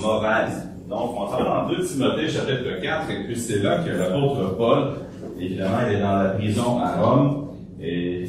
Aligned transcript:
mauvaise. 0.00 0.68
Donc, 0.88 1.14
on 1.16 1.28
s'en 1.28 1.44
dans 1.44 1.68
2 1.68 1.84
Timothée 1.84 2.28
chapitre 2.28 2.80
4, 2.82 3.10
et 3.10 3.24
puis 3.24 3.38
c'est 3.38 3.62
là 3.62 3.78
que 3.78 3.90
l'apôtre 3.90 4.56
Paul, 4.56 4.94
évidemment, 5.38 5.78
il 5.88 5.96
est 5.96 6.00
dans 6.00 6.16
la 6.22 6.30
prison 6.30 6.78
à 6.80 7.00
Rome, 7.00 7.48
et 7.80 8.28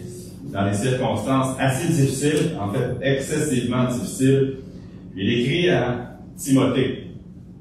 dans 0.54 0.70
des 0.70 0.74
circonstances 0.74 1.56
assez 1.60 1.88
difficiles, 1.88 2.52
en 2.60 2.70
fait 2.72 2.98
excessivement 3.02 3.86
difficiles, 3.86 4.58
il 5.16 5.40
écrit 5.40 5.70
à 5.70 6.18
Timothée. 6.36 7.08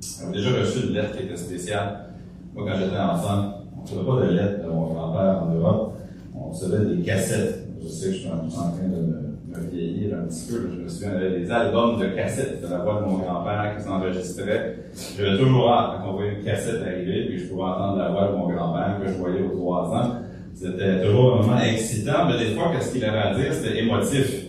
J'avais 0.00 0.32
déjà 0.32 0.50
reçu 0.60 0.86
une 0.86 0.94
lettre 0.94 1.16
qui 1.16 1.24
était 1.24 1.36
spéciale. 1.36 2.06
Moi, 2.54 2.66
quand 2.68 2.78
j'étais 2.78 2.98
enfant, 2.98 3.54
on 3.74 3.80
ne 3.80 3.82
recevait 3.82 4.04
pas 4.04 4.26
de 4.26 4.32
lettres 4.36 4.64
de 4.64 4.70
mon 4.70 4.92
grand-père 4.92 5.42
en 5.42 5.54
Europe, 5.54 5.94
on 6.34 6.50
recevait 6.50 6.94
des 6.94 7.02
cassettes. 7.02 7.66
Je 7.82 7.88
sais 7.88 8.08
que 8.08 8.12
je 8.12 8.18
suis 8.18 8.28
en 8.28 8.48
train 8.48 8.70
de 8.82 8.96
me 8.96 9.29
me 9.50 9.70
vieillir 9.70 10.18
un 10.18 10.26
petit 10.26 10.46
peu. 10.50 10.70
Je 10.72 10.82
me 10.82 10.88
souviens, 10.88 11.10
avait 11.16 11.40
des 11.40 11.50
albums 11.50 11.98
de 11.98 12.06
cassettes 12.08 12.62
de 12.62 12.68
la 12.68 12.78
voix 12.78 13.00
de 13.00 13.06
mon 13.06 13.18
grand-père 13.18 13.74
qui 13.76 13.84
s'enregistraient. 13.84 14.76
J'avais 15.16 15.38
toujours 15.38 15.72
hâte 15.72 16.02
qu'on 16.02 16.12
voyait 16.12 16.34
une 16.38 16.44
cassette 16.44 16.82
arriver, 16.82 17.26
puis 17.26 17.38
je 17.38 17.46
pouvais 17.46 17.62
entendre 17.62 17.98
la 17.98 18.10
voix 18.10 18.28
de 18.28 18.36
mon 18.36 18.48
grand-père 18.48 19.00
que 19.02 19.08
je 19.08 19.16
voyais 19.18 19.42
aux 19.42 19.56
trois 19.56 19.88
ans. 19.90 20.12
C'était 20.54 21.02
toujours 21.02 21.36
un 21.36 21.42
moment 21.42 21.60
excitant, 21.60 22.26
mais 22.26 22.38
des 22.38 22.54
fois, 22.54 22.70
qu'est-ce 22.72 22.92
qu'il 22.92 23.04
avait 23.04 23.18
à 23.18 23.34
dire, 23.34 23.52
c'était 23.52 23.78
émotif. 23.78 24.46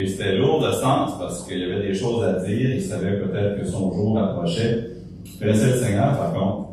Et 0.00 0.08
c'était 0.08 0.36
lourd 0.36 0.60
de 0.60 0.72
sens 0.72 1.18
parce 1.18 1.46
qu'il 1.46 1.58
y 1.58 1.64
avait 1.64 1.86
des 1.86 1.94
choses 1.94 2.24
à 2.24 2.44
dire. 2.44 2.74
Il 2.74 2.82
savait 2.82 3.20
peut-être 3.20 3.60
que 3.60 3.66
son 3.66 3.92
jour 3.92 4.18
approchait. 4.18 4.88
Je 5.24 5.38
connaissais 5.38 5.72
le 5.72 5.76
Seigneur, 5.76 6.16
par 6.16 6.32
contre. 6.32 6.68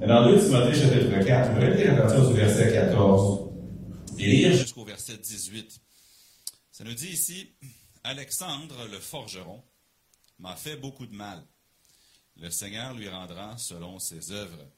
Mais 0.00 0.06
dans 0.06 0.28
2 0.28 0.38
Timothée, 0.38 0.74
chapitre 0.74 1.24
4, 1.24 1.50
je 1.54 1.66
vais 1.66 1.76
lire 1.76 1.94
à 1.94 1.96
partir 2.02 2.28
du 2.28 2.34
verset 2.34 2.72
14 2.72 3.40
et 4.18 4.26
lire 4.26 4.52
jusqu'au 4.52 4.84
verset 4.84 5.14
18. 5.22 5.83
Ça 6.74 6.82
nous 6.82 6.94
dit 6.94 7.10
ici, 7.10 7.54
Alexandre 8.02 8.88
le 8.88 8.98
forgeron 8.98 9.62
m'a 10.40 10.56
fait 10.56 10.74
beaucoup 10.74 11.06
de 11.06 11.14
mal. 11.14 11.46
Le 12.34 12.50
Seigneur 12.50 12.94
lui 12.94 13.08
rendra 13.08 13.56
selon 13.58 14.00
ses 14.00 14.32
œuvres. 14.32 14.68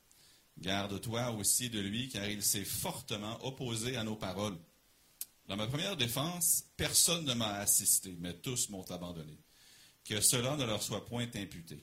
Garde-toi 0.58 1.30
aussi 1.30 1.70
de 1.70 1.80
lui, 1.80 2.10
car 2.10 2.28
il 2.28 2.42
s'est 2.42 2.66
fortement 2.66 3.42
opposé 3.46 3.96
à 3.96 4.04
nos 4.04 4.14
paroles. 4.14 4.58
Dans 5.46 5.56
ma 5.56 5.66
première 5.66 5.96
défense, 5.96 6.64
personne 6.76 7.24
ne 7.24 7.32
m'a 7.32 7.54
assisté, 7.54 8.14
mais 8.20 8.34
tous 8.34 8.68
m'ont 8.68 8.84
abandonné. 8.90 9.38
Que 10.04 10.20
cela 10.20 10.54
ne 10.58 10.66
leur 10.66 10.82
soit 10.82 11.06
point 11.06 11.30
imputé. 11.34 11.82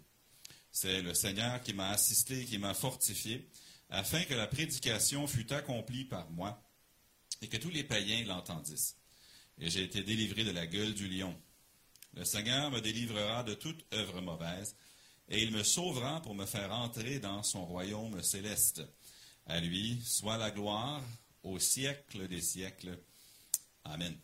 C'est 0.72 1.02
le 1.02 1.16
Seigneur 1.16 1.60
qui 1.64 1.74
m'a 1.74 1.90
assisté, 1.90 2.46
qui 2.46 2.60
m'a 2.60 2.76
fortifié, 2.76 3.50
afin 3.90 4.24
que 4.26 4.36
la 4.36 4.46
prédication 4.46 5.26
fût 5.26 5.52
accomplie 5.52 6.06
par 6.06 6.30
moi 6.30 6.64
et 7.42 7.48
que 7.48 7.58
tous 7.58 7.72
les 7.72 7.84
païens 7.84 8.24
l'entendissent 8.26 8.96
et 9.60 9.70
j'ai 9.70 9.84
été 9.84 10.04
délivré 10.04 10.44
de 10.44 10.52
la 10.52 10.68
gueule 10.68 10.94
du 10.94 11.08
lion. 11.08 11.36
Le 12.14 12.26
Seigneur 12.26 12.70
me 12.72 12.80
délivrera 12.80 13.44
de 13.44 13.54
toute 13.54 13.86
œuvre 13.94 14.22
mauvaise, 14.22 14.76
et 15.30 15.42
il 15.42 15.52
me 15.52 15.64
sauvera 15.64 16.22
pour 16.22 16.36
me 16.36 16.46
faire 16.46 16.72
entrer 16.72 17.20
dans 17.20 17.44
son 17.44 17.66
royaume 17.66 18.22
céleste. 18.22 18.84
À 19.46 19.60
lui 19.60 20.02
soit 20.06 20.38
la 20.38 20.52
gloire 20.52 21.02
au 21.44 21.60
siècle 21.60 22.28
des 22.28 22.42
siècles. 22.42 22.98
Amen. 23.84 24.18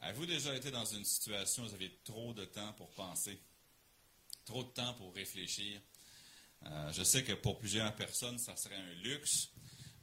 Avez-vous 0.00 0.26
déjà 0.26 0.54
été 0.54 0.70
dans 0.70 0.84
une 0.84 1.04
situation 1.04 1.62
où 1.62 1.68
vous 1.68 1.74
avez 1.74 1.98
trop 2.04 2.34
de 2.34 2.44
temps 2.44 2.72
pour 2.74 2.90
penser, 2.90 3.40
trop 4.44 4.64
de 4.64 4.70
temps 4.70 4.94
pour 4.94 5.14
réfléchir? 5.14 5.80
Euh, 6.66 6.92
je 6.92 7.02
sais 7.02 7.22
que 7.24 7.32
pour 7.32 7.58
plusieurs 7.58 7.94
personnes, 7.94 8.38
ça 8.38 8.56
serait 8.56 8.76
un 8.76 8.94
luxe 9.02 9.50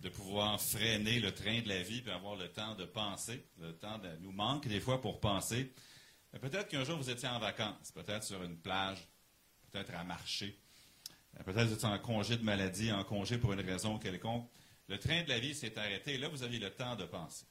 de 0.01 0.09
pouvoir 0.09 0.59
freiner 0.59 1.19
le 1.19 1.31
train 1.31 1.61
de 1.61 1.69
la 1.69 1.83
vie 1.83 2.03
et 2.05 2.09
avoir 2.09 2.35
le 2.35 2.47
temps 2.47 2.73
de 2.75 2.85
penser. 2.85 3.45
Le 3.59 3.73
temps 3.73 4.01
nous 4.19 4.31
manque 4.31 4.67
des 4.67 4.79
fois 4.79 4.99
pour 4.99 5.19
penser. 5.19 5.71
Peut-être 6.41 6.69
qu'un 6.69 6.83
jour 6.83 6.97
vous 6.97 7.09
étiez 7.09 7.27
en 7.27 7.39
vacances, 7.39 7.91
peut-être 7.91 8.23
sur 8.23 8.41
une 8.41 8.57
plage, 8.57 9.07
peut-être 9.69 9.93
à 9.93 10.03
marcher, 10.03 10.57
peut-être 11.45 11.67
vous 11.67 11.73
étiez 11.73 11.87
en 11.87 11.99
congé 11.99 12.37
de 12.37 12.43
maladie, 12.43 12.91
en 12.91 13.03
congé 13.03 13.37
pour 13.37 13.53
une 13.53 13.61
raison 13.61 13.99
quelconque. 13.99 14.49
Le 14.87 14.97
train 14.97 15.23
de 15.23 15.29
la 15.29 15.39
vie 15.39 15.53
s'est 15.53 15.77
arrêté 15.77 16.15
et 16.15 16.17
là 16.17 16.29
vous 16.29 16.41
aviez 16.41 16.59
le 16.59 16.71
temps 16.71 16.95
de 16.95 17.05
penser. 17.05 17.45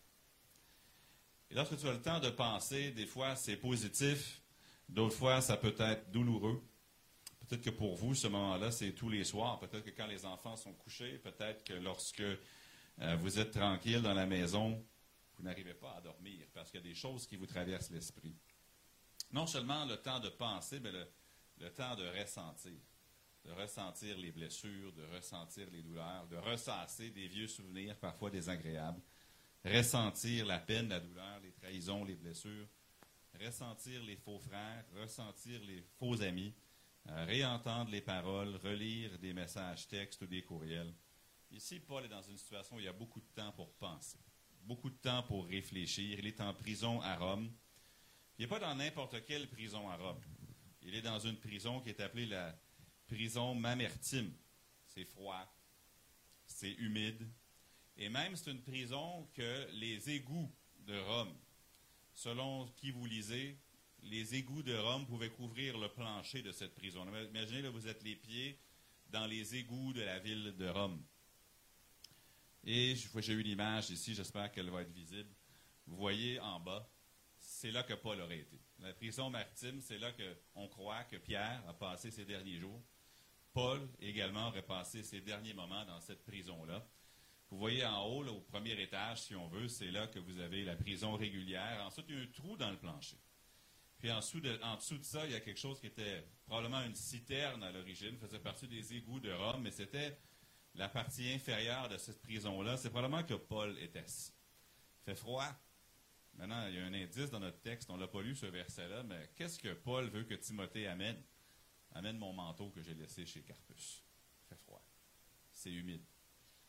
Et 1.51 1.55
lorsque 1.55 1.79
tu 1.79 1.87
as 1.87 1.93
le 1.93 2.03
temps 2.03 2.21
de 2.21 2.31
penser, 2.31 2.91
des 2.91 3.07
fois 3.07 3.37
c'est 3.37 3.57
positif, 3.57 4.41
d'autres 4.89 5.17
fois 5.17 5.41
ça 5.41 5.57
peut 5.57 5.75
être 5.79 6.11
douloureux. 6.11 6.61
Peut-être 7.51 7.65
que 7.65 7.71
pour 7.71 7.97
vous, 7.97 8.15
ce 8.15 8.29
moment-là, 8.29 8.71
c'est 8.71 8.93
tous 8.93 9.09
les 9.09 9.25
soirs. 9.25 9.59
Peut-être 9.59 9.85
que 9.85 9.91
quand 9.91 10.07
les 10.07 10.25
enfants 10.25 10.55
sont 10.55 10.73
couchés, 10.73 11.19
peut-être 11.19 11.65
que 11.65 11.73
lorsque 11.73 12.21
euh, 12.21 13.17
vous 13.17 13.41
êtes 13.41 13.51
tranquille 13.51 14.01
dans 14.03 14.15
la 14.15 14.25
maison, 14.25 14.81
vous 15.35 15.43
n'arrivez 15.43 15.75
pas 15.75 15.97
à 15.97 16.01
dormir 16.01 16.47
parce 16.55 16.71
qu'il 16.71 16.79
y 16.79 16.85
a 16.85 16.87
des 16.87 16.95
choses 16.95 17.27
qui 17.27 17.35
vous 17.35 17.47
traversent 17.47 17.91
l'esprit. 17.91 18.37
Non 19.33 19.49
seulement 19.49 19.85
le 19.85 19.97
temps 19.97 20.21
de 20.21 20.29
penser, 20.29 20.79
mais 20.79 20.93
le, 20.93 21.71
temps 21.71 21.97
de 21.97 22.07
ressentir. 22.21 22.79
De 23.45 23.51
ressentir 23.51 24.17
les 24.17 24.31
blessures, 24.31 24.93
de 24.93 25.07
ressentir 25.17 25.69
les 25.73 25.83
douleurs, 25.83 26.29
de 26.29 26.37
ressasser 26.37 27.11
des 27.11 27.27
vieux 27.27 27.49
souvenirs 27.49 27.97
parfois 27.97 28.31
désagréables. 28.31 29.03
Ressentir 29.65 30.47
la 30.47 30.61
peine, 30.61 30.89
la 30.89 31.01
douleur, 31.01 31.41
les 31.43 31.51
trahisons, 31.51 32.05
les 32.05 32.15
blessures. 32.15 32.69
Ressentir 33.45 34.05
les 34.05 34.17
faux 34.17 34.39
frères, 34.39 34.85
ressentir 34.95 35.61
les 35.65 35.83
faux 35.99 36.23
amis 36.23 36.55
réentendre 37.07 37.91
les 37.91 38.01
paroles, 38.01 38.57
relire 38.57 39.19
des 39.19 39.33
messages 39.33 39.89
textes 39.89 40.23
ou 40.23 40.27
des 40.27 40.43
courriels. 40.43 40.95
Ici, 41.51 41.81
Paul 41.81 42.05
est 42.05 42.09
dans 42.09 42.23
une 42.23 42.37
situation 42.37 42.77
où 42.77 42.81
il 42.81 42.85
y 42.85 42.89
a 42.89 42.93
beaucoup 42.93 43.21
de 43.21 43.35
temps 43.35 43.53
pour 43.53 43.73
penser, 43.75 44.19
beaucoup 44.63 44.91
de 44.91 44.97
temps 44.97 45.23
pour 45.25 45.47
réfléchir. 45.47 46.19
Il 46.19 46.27
est 46.27 46.41
en 46.41 46.55
prison 46.55 47.01
à 47.01 47.17
Rome. 47.17 47.51
Il 48.39 48.43
n'est 48.43 48.49
pas 48.49 48.61
dans 48.61 48.75
n'importe 48.75 49.25
quelle 49.25 49.49
prison 49.49 49.89
à 49.89 49.97
Rome. 49.97 50.21
Il 50.83 50.95
est 50.95 51.03
dans 51.03 51.19
une 51.19 51.37
prison 51.37 51.81
qui 51.81 51.91
est 51.91 52.01
appelée 52.01 52.27
la 52.27 52.57
prison 53.07 53.55
Mamertime. 53.55 54.33
C'est 54.87 55.05
froid, 55.05 55.47
c'est 56.47 56.73
humide, 56.73 57.29
et 57.97 58.09
même 58.09 58.35
c'est 58.35 58.51
une 58.51 58.63
prison 58.63 59.29
que 59.35 59.69
les 59.73 60.11
égouts 60.11 60.51
de 60.87 60.99
Rome, 60.99 61.37
selon 62.13 62.67
qui 62.77 62.91
vous 62.91 63.07
lisez, 63.07 63.59
les 64.05 64.35
égouts 64.35 64.63
de 64.63 64.77
Rome 64.77 65.07
pouvaient 65.07 65.31
couvrir 65.31 65.79
le 65.79 65.89
plancher 65.89 66.43
de 66.43 66.53
cette 66.53 66.75
prison. 66.75 67.07
Imaginez, 67.07 67.63
là, 67.63 67.71
vous 67.71 67.87
êtes 67.87 68.03
les 68.03 68.17
pieds 68.17 68.59
dans 69.11 69.27
les 69.27 69.57
égouts 69.57 69.93
de 69.93 70.03
la 70.03 70.19
ville 70.19 70.55
de 70.57 70.69
Rome. 70.69 71.03
Et 72.65 72.95
j'ai 72.95 73.33
eu 73.33 73.43
l'image 73.43 73.91
ici, 73.91 74.15
j'espère 74.15 74.53
qu'elle 74.53 74.71
va 74.71 74.83
être 74.83 74.93
visible. 74.93 75.31
Vous 75.87 75.97
voyez 75.97 76.39
en 76.41 76.61
bas, 76.61 76.89
c'est 77.39 77.71
là 77.71 77.83
que 77.83 77.95
Paul 77.95 78.21
aurait 78.21 78.41
été. 78.41 78.61
La 78.79 78.93
prison 78.93 79.31
maritime, 79.31 79.81
c'est 79.81 79.99
là 79.99 80.13
qu'on 80.13 80.69
croit 80.69 81.05
que 81.05 81.17
Pierre 81.17 81.63
a 81.69 81.73
passé 81.73 82.11
ses 82.11 82.25
derniers 82.25 82.59
jours. 82.59 82.83
Paul 83.53 83.89
également 84.01 84.49
aurait 84.49 84.63
passé 84.63 85.03
ses 85.03 85.21
derniers 85.21 85.55
moments 85.55 85.85
dans 85.85 86.01
cette 86.01 86.25
prison-là. 86.25 86.87
Vous 87.51 87.59
voyez 87.59 87.85
en 87.85 88.05
haut, 88.07 88.25
au 88.27 88.41
premier 88.41 88.81
étage, 88.81 89.23
si 89.23 89.35
on 89.35 89.49
veut, 89.49 89.67
c'est 89.67 89.91
là 89.91 90.07
que 90.07 90.21
vous 90.21 90.39
avez 90.39 90.63
la 90.63 90.77
prison 90.77 91.15
régulière. 91.15 91.83
Ensuite, 91.85 92.07
il 92.09 92.15
y 92.15 92.19
a 92.19 92.23
un 92.23 92.27
trou 92.27 92.57
dans 92.57 92.71
le 92.71 92.79
plancher. 92.79 93.17
Puis 94.01 94.11
en 94.11 94.19
dessous, 94.19 94.41
de, 94.41 94.59
ça, 95.03 95.27
il 95.27 95.33
y 95.33 95.35
a 95.35 95.41
quelque 95.41 95.61
chose 95.61 95.79
qui 95.79 95.87
était 95.87 96.27
probablement 96.47 96.83
une 96.83 96.95
citerne 96.95 97.63
à 97.63 97.71
l'origine, 97.71 98.17
faisait 98.17 98.39
partie 98.39 98.67
des 98.67 98.95
égouts 98.95 99.21
de 99.21 99.31
Rome, 99.31 99.63
mais 99.63 99.71
c'était 99.71 100.19
la 100.75 100.89
partie 100.89 101.31
inférieure 101.31 101.89
de 101.91 101.99
cette 101.99 102.23
prison-là. 102.23 102.79
C'est 102.79 102.89
probablement 102.89 103.23
que 103.23 103.35
Paul 103.35 103.77
était 103.79 103.99
assis. 103.99 104.33
Il 105.03 105.05
fait 105.05 105.15
froid. 105.15 105.47
Maintenant, 106.35 106.67
il 106.69 106.77
y 106.77 106.79
a 106.79 106.85
un 106.85 106.95
indice 106.95 107.29
dans 107.29 107.41
notre 107.41 107.61
texte, 107.61 107.91
on 107.91 107.97
ne 107.97 108.01
l'a 108.01 108.09
pas 108.09 108.23
lu 108.23 108.35
ce 108.35 108.47
verset-là, 108.47 109.03
mais 109.03 109.31
qu'est-ce 109.37 109.59
que 109.59 109.75
Paul 109.75 110.09
veut 110.09 110.25
que 110.25 110.35
Timothée 110.35 110.87
amène? 110.87 111.23
Amène 111.93 112.17
mon 112.17 112.33
manteau 112.33 112.71
que 112.71 112.81
j'ai 112.81 112.95
laissé 112.95 113.27
chez 113.27 113.43
Carpus. 113.43 114.03
Fait 114.49 114.57
froid. 114.57 114.83
C'est 115.53 115.73
humide. 115.73 116.05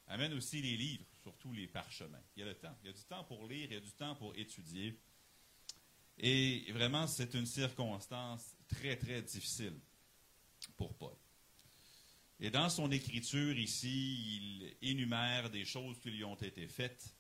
Amène 0.08 0.34
aussi 0.34 0.62
les 0.62 0.76
livres, 0.76 1.06
surtout 1.24 1.54
les 1.54 1.68
parchemins. 1.68 2.22
Il 2.36 2.42
y 2.42 2.44
a 2.44 2.48
le 2.48 2.56
temps. 2.56 2.76
Il 2.84 2.88
y 2.88 2.90
a 2.90 2.94
du 2.94 3.04
temps 3.06 3.24
pour 3.24 3.48
lire, 3.48 3.68
il 3.70 3.74
y 3.74 3.78
a 3.78 3.80
du 3.80 3.94
temps 3.94 4.16
pour 4.16 4.36
étudier. 4.36 5.00
Et 6.18 6.72
vraiment, 6.72 7.08
c'est 7.08 7.34
une 7.34 7.46
circonstance 7.46 8.56
très, 8.68 8.96
très 8.96 9.22
difficile 9.22 9.80
pour 10.78 10.94
Paul. 10.96 11.16
Et 12.40 12.50
dans 12.50 12.70
son 12.70 12.92
écriture 12.92 13.58
ici, 13.58 14.38
il 14.38 14.76
énumère 14.82 15.50
des 15.50 15.66
choses 15.66 16.00
qui 16.00 16.10
lui 16.10 16.24
ont 16.24 16.36
été 16.36 16.68
faites, 16.68 17.16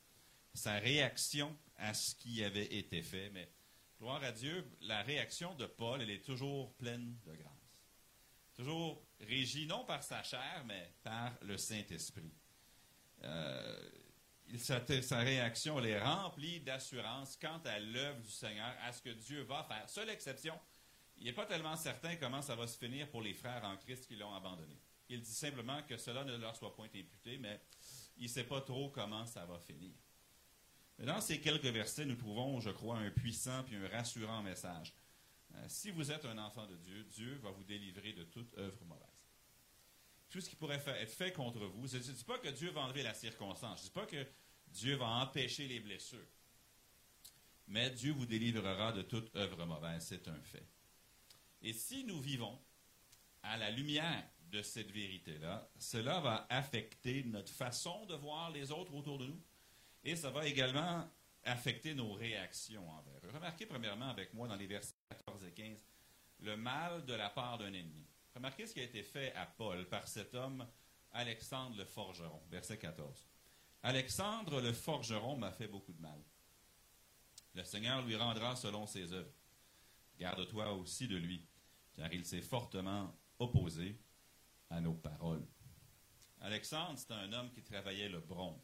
sa 0.53 0.73
réaction 0.79 1.55
à 1.77 1.93
ce 1.93 2.15
qui 2.15 2.43
avait 2.43 2.73
été 2.75 3.01
fait. 3.03 3.29
Mais 3.29 3.51
gloire 3.99 4.23
à 4.23 4.31
Dieu, 4.31 4.65
la 4.81 5.03
réaction 5.03 5.53
de 5.55 5.65
Paul, 5.67 6.01
elle 6.01 6.09
est 6.09 6.25
toujours 6.25 6.73
pleine 6.73 7.17
de 7.25 7.33
grâce. 7.33 7.51
Toujours 8.55 9.03
régie 9.19 9.67
non 9.67 9.85
par 9.85 10.03
sa 10.03 10.23
chair, 10.23 10.63
mais 10.65 10.91
par 11.03 11.33
le 11.41 11.57
Saint-Esprit. 11.57 12.33
Euh, 13.23 13.89
sa, 14.57 15.19
réaction, 15.19 15.79
elle 15.79 15.87
est 15.87 16.01
remplie 16.01 16.59
d'assurance 16.59 17.37
quant 17.41 17.61
à 17.65 17.79
l'œuvre 17.79 18.19
du 18.19 18.29
Seigneur, 18.29 18.73
à 18.83 18.91
ce 18.91 19.01
que 19.01 19.09
Dieu 19.09 19.43
va 19.43 19.63
faire. 19.63 19.89
Seule 19.89 20.09
exception, 20.09 20.57
il 21.17 21.25
n'est 21.25 21.33
pas 21.33 21.45
tellement 21.45 21.75
certain 21.75 22.15
comment 22.15 22.41
ça 22.41 22.55
va 22.55 22.67
se 22.67 22.77
finir 22.77 23.09
pour 23.09 23.21
les 23.21 23.33
frères 23.33 23.63
en 23.63 23.77
Christ 23.77 24.07
qui 24.07 24.15
l'ont 24.15 24.33
abandonné. 24.33 24.79
Il 25.09 25.21
dit 25.21 25.33
simplement 25.33 25.81
que 25.83 25.97
cela 25.97 26.23
ne 26.23 26.37
leur 26.37 26.55
soit 26.55 26.73
point 26.73 26.87
imputé, 26.87 27.37
mais 27.37 27.61
il 28.17 28.23
ne 28.23 28.29
sait 28.29 28.45
pas 28.45 28.61
trop 28.61 28.89
comment 28.89 29.25
ça 29.25 29.45
va 29.45 29.59
finir. 29.59 29.91
Mais 30.97 31.05
dans 31.05 31.21
ces 31.21 31.39
quelques 31.41 31.65
versets, 31.65 32.05
nous 32.05 32.15
trouvons, 32.15 32.59
je 32.59 32.69
crois, 32.69 32.97
un 32.97 33.09
puissant 33.09 33.65
et 33.71 33.75
un 33.75 33.87
rassurant 33.89 34.41
message. 34.41 34.93
Euh, 35.55 35.65
si 35.67 35.91
vous 35.91 36.11
êtes 36.11 36.25
un 36.25 36.37
enfant 36.37 36.65
de 36.65 36.75
Dieu, 36.75 37.03
Dieu 37.03 37.39
va 37.43 37.51
vous 37.51 37.63
délivrer 37.63 38.13
de 38.13 38.23
toute 38.23 38.57
œuvre 38.57 38.85
mauvaise. 38.85 39.07
Tout 40.29 40.39
ce 40.39 40.49
qui 40.49 40.55
pourrait 40.55 40.81
être 40.87 41.11
fait 41.11 41.33
contre 41.33 41.65
vous, 41.65 41.87
je 41.87 41.97
ne 41.97 42.01
dis 42.01 42.23
pas 42.23 42.37
que 42.37 42.47
Dieu 42.47 42.71
va 42.71 42.81
enlever 42.81 43.03
la 43.03 43.13
circonstance, 43.13 43.79
je 43.79 43.83
ne 43.83 43.87
dis 43.87 43.93
pas 43.93 44.05
que 44.05 44.25
Dieu 44.73 44.95
va 44.95 45.07
empêcher 45.07 45.67
les 45.67 45.79
blessures, 45.79 46.27
mais 47.67 47.89
Dieu 47.89 48.11
vous 48.13 48.25
délivrera 48.25 48.91
de 48.91 49.01
toute 49.01 49.35
œuvre 49.35 49.65
mauvaise, 49.65 50.05
c'est 50.05 50.27
un 50.27 50.41
fait. 50.41 50.65
Et 51.61 51.73
si 51.73 52.03
nous 52.03 52.19
vivons 52.19 52.59
à 53.43 53.57
la 53.57 53.69
lumière 53.71 54.23
de 54.51 54.61
cette 54.61 54.91
vérité-là, 54.91 55.69
cela 55.77 56.19
va 56.19 56.47
affecter 56.49 57.23
notre 57.23 57.51
façon 57.51 58.05
de 58.05 58.15
voir 58.15 58.51
les 58.51 58.71
autres 58.71 58.93
autour 58.93 59.17
de 59.17 59.27
nous 59.27 59.41
et 60.03 60.15
ça 60.15 60.29
va 60.29 60.45
également 60.45 61.09
affecter 61.43 61.93
nos 61.93 62.13
réactions 62.13 62.87
envers 62.89 63.19
eux. 63.23 63.31
Remarquez 63.33 63.65
premièrement 63.65 64.09
avec 64.09 64.33
moi 64.33 64.47
dans 64.47 64.55
les 64.55 64.67
versets 64.67 64.95
14 65.09 65.45
et 65.45 65.51
15 65.51 65.77
le 66.41 66.57
mal 66.57 67.05
de 67.05 67.13
la 67.13 67.29
part 67.29 67.57
d'un 67.57 67.73
ennemi. 67.73 68.05
Remarquez 68.35 68.65
ce 68.65 68.73
qui 68.73 68.79
a 68.79 68.83
été 68.83 69.03
fait 69.03 69.33
à 69.35 69.45
Paul 69.45 69.87
par 69.87 70.07
cet 70.07 70.33
homme, 70.33 70.67
Alexandre 71.11 71.77
le 71.77 71.85
forgeron, 71.85 72.41
verset 72.49 72.77
14. 72.77 73.27
Alexandre 73.83 74.61
le 74.61 74.73
forgeron 74.73 75.37
m'a 75.37 75.51
fait 75.51 75.67
beaucoup 75.67 75.93
de 75.93 76.01
mal. 76.01 76.21
Le 77.55 77.63
Seigneur 77.63 78.05
lui 78.05 78.15
rendra 78.15 78.55
selon 78.55 78.85
ses 78.85 79.11
œuvres. 79.11 79.33
Garde-toi 80.19 80.71
aussi 80.73 81.07
de 81.07 81.17
lui, 81.17 81.43
car 81.95 82.13
il 82.13 82.23
s'est 82.23 82.41
fortement 82.41 83.13
opposé 83.39 83.99
à 84.69 84.79
nos 84.79 84.93
paroles. 84.93 85.45
Alexandre, 86.41 86.97
c'est 86.97 87.11
un 87.11 87.33
homme 87.33 87.51
qui 87.51 87.63
travaillait 87.63 88.09
le 88.09 88.19
bronze. 88.19 88.61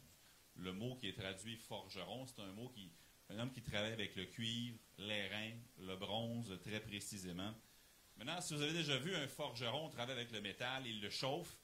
Le 0.54 0.72
mot 0.72 0.96
qui 0.96 1.08
est 1.08 1.18
traduit 1.18 1.56
forgeron, 1.56 2.26
c'est 2.26 2.40
un 2.40 2.52
mot 2.52 2.68
qui, 2.68 2.92
un 3.28 3.38
homme 3.38 3.52
qui 3.52 3.62
travaille 3.62 3.92
avec 3.92 4.14
le 4.16 4.24
cuivre, 4.24 4.78
l'airain, 4.98 5.52
le 5.78 5.96
bronze, 5.96 6.58
très 6.62 6.80
précisément. 6.80 7.52
Maintenant, 8.16 8.40
si 8.40 8.54
vous 8.54 8.62
avez 8.62 8.72
déjà 8.72 8.96
vu 8.98 9.14
un 9.14 9.28
forgeron 9.28 9.88
travailler 9.90 10.20
avec 10.20 10.32
le 10.32 10.40
métal, 10.40 10.86
il 10.86 11.00
le 11.00 11.10
chauffe. 11.10 11.56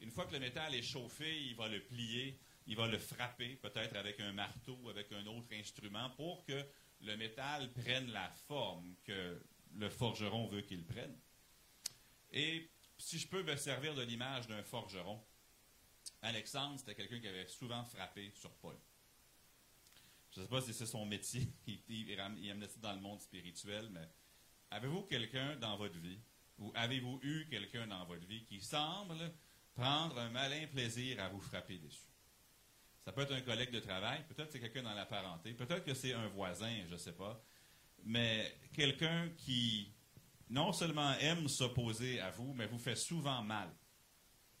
Une 0.00 0.10
fois 0.10 0.26
que 0.26 0.32
le 0.32 0.40
métal 0.40 0.74
est 0.74 0.82
chauffé, 0.82 1.42
il 1.42 1.54
va 1.56 1.68
le 1.68 1.82
plier, 1.82 2.38
il 2.68 2.76
va 2.76 2.86
le 2.86 2.98
frapper, 2.98 3.56
peut-être 3.56 3.96
avec 3.96 4.20
un 4.20 4.32
marteau 4.32 4.78
ou 4.82 4.90
avec 4.90 5.10
un 5.12 5.26
autre 5.26 5.48
instrument, 5.52 6.10
pour 6.10 6.44
que 6.44 6.64
le 7.00 7.16
métal 7.16 7.72
prenne 7.72 8.10
la 8.10 8.30
forme 8.46 8.94
que 9.04 9.42
le 9.74 9.88
forgeron 9.88 10.46
veut 10.48 10.60
qu'il 10.60 10.84
prenne. 10.84 11.18
Et 12.30 12.70
si 12.98 13.18
je 13.18 13.26
peux 13.26 13.42
me 13.42 13.56
servir 13.56 13.94
de 13.94 14.02
l'image 14.02 14.46
d'un 14.48 14.62
forgeron, 14.62 15.24
Alexandre, 16.20 16.78
c'était 16.78 16.94
quelqu'un 16.94 17.20
qui 17.20 17.28
avait 17.28 17.46
souvent 17.46 17.84
frappé 17.84 18.30
sur 18.34 18.52
Paul. 18.56 18.76
Je 20.32 20.40
ne 20.40 20.44
sais 20.44 20.50
pas 20.50 20.60
si 20.60 20.74
c'est 20.74 20.86
son 20.86 21.06
métier, 21.06 21.48
il, 21.66 21.80
il, 21.88 22.20
amenait 22.20 22.68
ça 22.68 22.80
dans 22.80 22.92
le 22.92 23.00
monde 23.00 23.22
spirituel, 23.22 23.88
mais 23.90 24.06
avez-vous 24.70 25.04
quelqu'un 25.04 25.56
dans 25.56 25.78
votre 25.78 25.98
vie, 25.98 26.20
ou 26.58 26.70
avez-vous 26.74 27.18
eu 27.22 27.46
quelqu'un 27.48 27.86
dans 27.86 28.04
votre 28.04 28.26
vie 28.26 28.44
qui 28.44 28.60
semble 28.60 29.32
prendre 29.72 30.18
un 30.18 30.28
malin 30.28 30.66
plaisir 30.66 31.18
à 31.22 31.30
vous 31.30 31.40
frapper 31.40 31.78
dessus? 31.78 32.17
Ça 33.08 33.12
peut 33.12 33.22
être 33.22 33.32
un 33.32 33.40
collègue 33.40 33.70
de 33.70 33.80
travail, 33.80 34.22
peut-être 34.28 34.52
c'est 34.52 34.60
quelqu'un 34.60 34.82
dans 34.82 34.92
la 34.92 35.06
parenté, 35.06 35.54
peut-être 35.54 35.82
que 35.82 35.94
c'est 35.94 36.12
un 36.12 36.28
voisin, 36.28 36.70
je 36.88 36.92
ne 36.92 36.98
sais 36.98 37.14
pas, 37.14 37.42
mais 38.04 38.54
quelqu'un 38.74 39.30
qui 39.34 39.94
non 40.50 40.74
seulement 40.74 41.14
aime 41.14 41.48
s'opposer 41.48 42.20
à 42.20 42.30
vous, 42.30 42.52
mais 42.52 42.66
vous 42.66 42.76
fait 42.76 42.96
souvent 42.96 43.42
mal. 43.42 43.70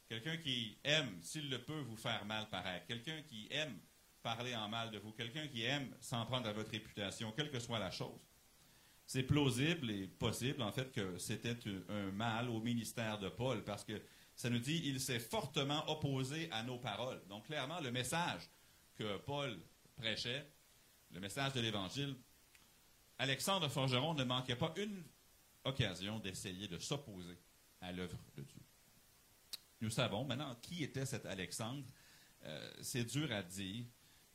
Quelqu'un 0.08 0.38
qui 0.38 0.78
aime, 0.82 1.20
s'il 1.20 1.50
le 1.50 1.62
peut, 1.62 1.80
vous 1.80 1.98
faire 1.98 2.24
mal 2.24 2.48
paraître. 2.48 2.86
Quelqu'un 2.86 3.20
qui 3.20 3.48
aime 3.50 3.78
parler 4.22 4.56
en 4.56 4.66
mal 4.66 4.90
de 4.92 4.98
vous. 4.98 5.12
Quelqu'un 5.12 5.46
qui 5.46 5.64
aime 5.64 5.94
s'en 6.00 6.24
prendre 6.24 6.48
à 6.48 6.54
votre 6.54 6.70
réputation, 6.70 7.32
quelle 7.32 7.50
que 7.50 7.60
soit 7.60 7.78
la 7.78 7.90
chose. 7.90 8.18
C'est 9.04 9.24
plausible 9.24 9.90
et 9.90 10.06
possible, 10.06 10.62
en 10.62 10.72
fait, 10.72 10.90
que 10.90 11.18
c'était 11.18 11.58
un 11.90 12.12
mal 12.12 12.48
au 12.48 12.60
ministère 12.60 13.18
de 13.18 13.28
Paul, 13.28 13.62
parce 13.62 13.84
que 13.84 14.00
ça 14.38 14.48
nous 14.48 14.60
dit 14.60 14.80
il 14.84 15.00
s'est 15.00 15.18
fortement 15.18 15.90
opposé 15.90 16.48
à 16.52 16.62
nos 16.62 16.78
paroles. 16.78 17.20
Donc, 17.28 17.46
clairement, 17.46 17.80
le 17.80 17.90
message 17.90 18.48
que 18.94 19.16
Paul 19.18 19.58
prêchait, 19.96 20.48
le 21.10 21.18
message 21.18 21.54
de 21.54 21.60
l'Évangile, 21.60 22.16
Alexandre 23.18 23.68
Forgeron 23.68 24.14
ne 24.14 24.22
manquait 24.22 24.54
pas 24.54 24.72
une 24.76 25.02
occasion 25.64 26.20
d'essayer 26.20 26.68
de 26.68 26.78
s'opposer 26.78 27.36
à 27.80 27.90
l'œuvre 27.90 28.16
de 28.36 28.42
Dieu. 28.42 28.62
Nous 29.80 29.90
savons 29.90 30.24
maintenant 30.24 30.54
qui 30.62 30.84
était 30.84 31.04
cet 31.04 31.26
Alexandre. 31.26 31.84
Euh, 32.44 32.72
c'est 32.80 33.04
dur 33.04 33.32
à 33.32 33.42
dire. 33.42 33.84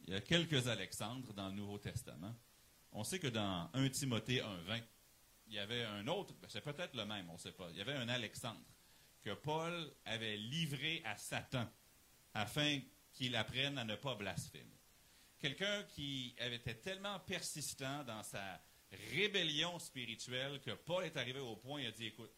Il 0.06 0.14
y 0.14 0.18
a 0.18 0.20
quelques 0.22 0.68
Alexandres 0.68 1.34
dans 1.34 1.48
le 1.48 1.56
Nouveau 1.56 1.78
Testament. 1.78 2.36
On 2.92 3.06
sait 3.06 3.20
que 3.20 3.28
dans 3.28 3.70
1 3.74 3.88
Timothée 3.88 4.42
1.20, 4.42 4.84
il 5.48 5.54
y 5.54 5.60
avait 5.60 5.86
un 5.86 6.06
autre, 6.08 6.34
ben, 6.42 6.50
c'est 6.50 6.60
peut-être 6.60 6.94
le 6.94 7.06
même, 7.06 7.30
on 7.30 7.34
ne 7.34 7.38
sait 7.38 7.54
pas. 7.54 7.70
Il 7.72 7.78
y 7.78 7.82
avait 7.82 7.94
un 7.94 8.10
Alexandre 8.10 8.60
que 9.24 9.34
Paul 9.34 9.92
avait 10.06 10.38
livré 10.38 11.02
à 11.06 11.16
Satan 11.16 11.68
afin 12.34 12.80
qu'il 13.14 13.36
apprenne 13.36 13.78
à 13.78 13.86
ne 13.86 13.96
pas 13.96 14.16
blasphémer. 14.16 14.80
Quelqu'un 15.40 15.84
qui 15.84 16.36
avait 16.40 16.56
été 16.56 16.80
tellement 16.80 17.20
persistant 17.20 18.04
dans 18.04 18.24
sa 18.24 18.62
rébellion 19.12 19.80
spirituelle 19.80 20.62
que 20.62 20.72
Paul 20.72 21.06
est 21.06 21.18
arrivé 21.18 21.40
au 21.40 21.56
point, 21.56 21.82
il 21.82 21.88
a 21.88 21.92
dit, 21.92 22.08
écoute, 22.08 22.34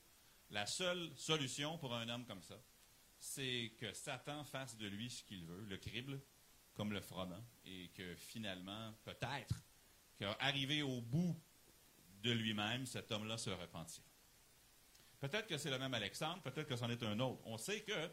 la 0.50 0.66
seule 0.66 1.12
solution 1.16 1.78
pour 1.78 1.94
un 1.94 2.08
homme 2.10 2.26
comme 2.26 2.42
ça, 2.42 2.60
c'est 3.18 3.74
que 3.80 3.94
Satan 3.94 4.44
fasse 4.44 4.78
de 4.78 4.88
lui 4.88 5.10
ce 5.10 5.24
qu'il 5.24 5.46
veut, 5.46 5.66
le 5.66 5.78
crible 5.78 6.22
comme 6.76 6.92
le 6.92 7.00
froment, 7.00 7.44
et 7.66 7.90
que 7.90 8.16
finalement, 8.16 8.94
peut-être, 9.06 9.56
qu'arrivé 10.18 10.82
au 10.82 11.02
bout 11.02 11.40
de 12.22 12.32
lui-même, 12.32 12.86
cet 12.86 13.12
homme-là 13.12 13.38
se 13.38 13.50
repentira. 13.50 14.06
Peut-être 15.30 15.48
que 15.48 15.58
c'est 15.58 15.72
le 15.72 15.80
même 15.80 15.94
Alexandre, 15.96 16.40
peut-être 16.44 16.68
que 16.68 16.76
c'en 16.76 16.88
est 16.88 17.02
un 17.02 17.20
autre. 17.20 17.42
On 17.46 17.58
sait 17.58 17.80
que 17.80 18.12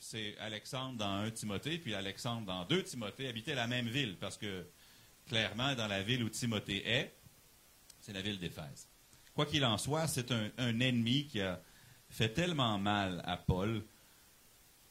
c'est 0.00 0.36
Alexandre 0.38 0.98
dans 0.98 1.18
1 1.20 1.30
Timothée, 1.30 1.78
puis 1.78 1.94
Alexandre 1.94 2.44
dans 2.44 2.64
2 2.64 2.82
Timothée 2.82 3.28
habitaient 3.28 3.54
la 3.54 3.68
même 3.68 3.86
ville, 3.86 4.16
parce 4.18 4.36
que 4.36 4.66
clairement, 5.28 5.76
dans 5.76 5.86
la 5.86 6.02
ville 6.02 6.24
où 6.24 6.28
Timothée 6.28 6.84
est, 6.88 7.14
c'est 8.00 8.12
la 8.12 8.20
ville 8.20 8.40
d'Éphèse. 8.40 8.88
Quoi 9.32 9.46
qu'il 9.46 9.64
en 9.64 9.78
soit, 9.78 10.08
c'est 10.08 10.32
un, 10.32 10.80
ennemi 10.80 11.28
qui 11.28 11.40
a 11.40 11.62
fait 12.10 12.30
tellement 12.30 12.78
mal 12.78 13.22
à 13.24 13.36
Paul 13.36 13.84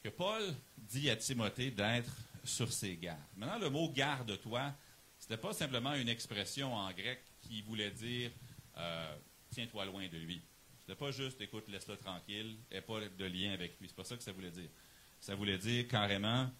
que 0.02 0.08
Paul 0.08 0.42
dit 0.78 1.10
à 1.10 1.16
Timothée 1.16 1.70
d'être 1.70 2.10
sur 2.42 2.72
ses 2.72 2.96
gardes. 2.96 3.20
Maintenant, 3.36 3.58
le 3.58 3.68
mot 3.68 3.90
garde-toi, 3.90 4.72
ce 5.18 5.26
n'était 5.26 5.42
pas 5.42 5.52
simplement 5.52 5.92
une 5.92 6.08
expression 6.08 6.74
en 6.74 6.90
grec 6.92 7.20
qui 7.42 7.60
voulait 7.60 7.90
dire 7.90 8.30
euh, 8.78 9.14
tiens-toi 9.50 9.84
loin 9.84 10.08
de 10.08 10.16
lui. 10.16 10.42
Ce 10.84 10.90
n'était 10.90 10.98
pas 10.98 11.10
juste 11.12 11.40
écoute, 11.40 11.66
laisse-le 11.68 11.96
tranquille, 11.96 12.58
et 12.70 12.80
pas 12.82 13.00
de 13.00 13.24
lien 13.24 13.52
avec 13.52 13.80
lui. 13.80 13.88
C'est 13.88 13.96
pas 13.96 14.04
ça 14.04 14.16
que 14.16 14.22
ça 14.22 14.32
voulait 14.32 14.50
dire. 14.50 14.68
Ça 15.18 15.34
voulait 15.34 15.56
dire 15.56 15.88
carrément 15.88 16.50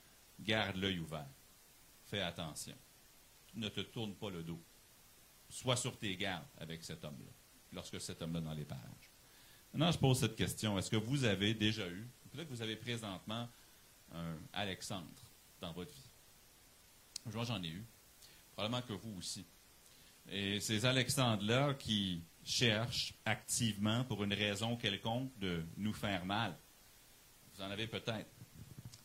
garde 0.41 0.77
l'œil 0.77 0.99
ouvert. 0.99 1.29
Fais 2.07 2.21
attention. 2.21 2.77
Ne 3.55 3.69
te 3.69 3.81
tourne 3.81 4.15
pas 4.15 4.31
le 4.31 4.43
dos 4.43 4.63
sois 5.55 5.77
sur 5.77 5.97
tes 5.99 6.17
gardes 6.17 6.47
avec 6.59 6.83
cet 6.83 7.05
homme-là, 7.05 7.31
lorsque 7.73 8.01
cet 8.01 8.21
homme-là 8.23 8.41
dans 8.41 8.55
les 8.55 8.65
parages. 8.65 9.11
Maintenant, 9.73 9.93
je 9.93 9.99
pose 9.99 10.19
cette 10.19 10.37
question. 10.37 10.79
Est-ce 10.79 10.91
que 10.91 10.97
vous 10.97 11.25
avez 11.25 11.55
déjà 11.55 11.87
eu, 11.89 12.09
peut-être 12.31 12.49
que 12.49 12.55
vous 12.55 12.63
avez 12.63 12.77
présentement 12.77 13.49
un 14.13 14.37
Alexandre 14.53 15.07
dans 15.61 15.73
votre 15.73 15.93
vie? 15.93 16.11
Moi, 17.33 17.45
j'en 17.45 17.63
ai 17.63 17.69
eu. 17.69 17.85
Probablement 18.53 18.83
que 18.83 18.93
vous 18.93 19.17
aussi. 19.19 19.45
Et 20.29 20.61
ces 20.61 20.85
Alexandres-là 20.85 21.75
qui 21.75 22.23
cherchent 22.45 23.15
activement, 23.25 24.05
pour 24.05 24.23
une 24.23 24.35
raison 24.35 24.77
quelconque, 24.77 25.37
de 25.39 25.65
nous 25.77 25.93
faire 25.93 26.25
mal. 26.25 26.57
Vous 27.55 27.63
en 27.63 27.71
avez 27.71 27.87
peut-être. 27.87 28.31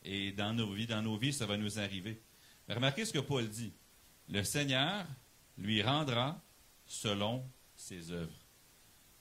Et 0.04 0.32
dans 0.32 0.54
nos 0.54 0.74
vies, 0.74 0.88
dans 0.88 1.02
nos 1.02 1.18
vies, 1.18 1.34
ça 1.34 1.46
va 1.46 1.58
nous 1.58 1.80
arriver. 1.80 2.22
remarquez 2.68 3.06
ce 3.06 3.14
que 3.14 3.20
Paul 3.20 3.48
dit. 3.48 3.74
Le 4.28 4.44
Seigneur 4.44 5.06
lui 5.58 5.82
rendra 5.82 6.42
selon 6.86 7.50
ses 7.76 8.12
œuvres. 8.12 8.46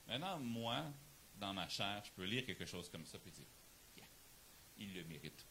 Maintenant, 0.07 0.39
moi, 0.39 0.85
dans 1.35 1.53
ma 1.53 1.67
chair, 1.67 2.01
je 2.05 2.11
peux 2.11 2.25
lire 2.25 2.45
quelque 2.45 2.65
chose 2.65 2.89
comme 2.89 3.05
ça 3.05 3.17
et 3.25 3.31
dire, 3.31 3.45
il 4.77 4.93
le 4.93 5.03
mérite. 5.03 5.45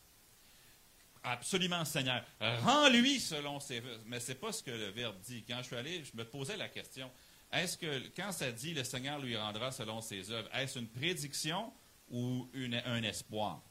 Absolument, 1.23 1.85
Seigneur. 1.85 2.25
Rends-lui 2.41 3.21
selon 3.21 3.61
ses 3.61 3.79
œuvres. 3.79 4.03
Mais 4.07 4.21
ce 4.21 4.33
n'est 4.33 4.39
pas 4.39 4.53
ce 4.53 4.63
que 4.63 4.71
le 4.71 4.89
Verbe 4.89 5.21
dit. 5.21 5.45
Quand 5.47 5.59
je 5.59 5.65
suis 5.65 5.77
allé, 5.77 6.05
je 6.05 6.17
me 6.17 6.25
posais 6.25 6.57
la 6.57 6.69
question, 6.69 7.11
est-ce 7.53 7.79
que 7.79 8.09
quand 8.17 8.33
ça 8.33 8.53
dit 8.53 8.75
le 8.75 8.85
Seigneur 8.85 9.19
lui 9.19 9.37
rendra 9.37 9.71
selon 9.71 10.01
ses 10.01 10.31
œuvres, 10.31 10.49
est-ce 10.55 10.79
une 10.79 10.89
prédiction 10.89 11.73
ou 12.11 12.49
un 12.55 13.03
espoir? 13.03 13.63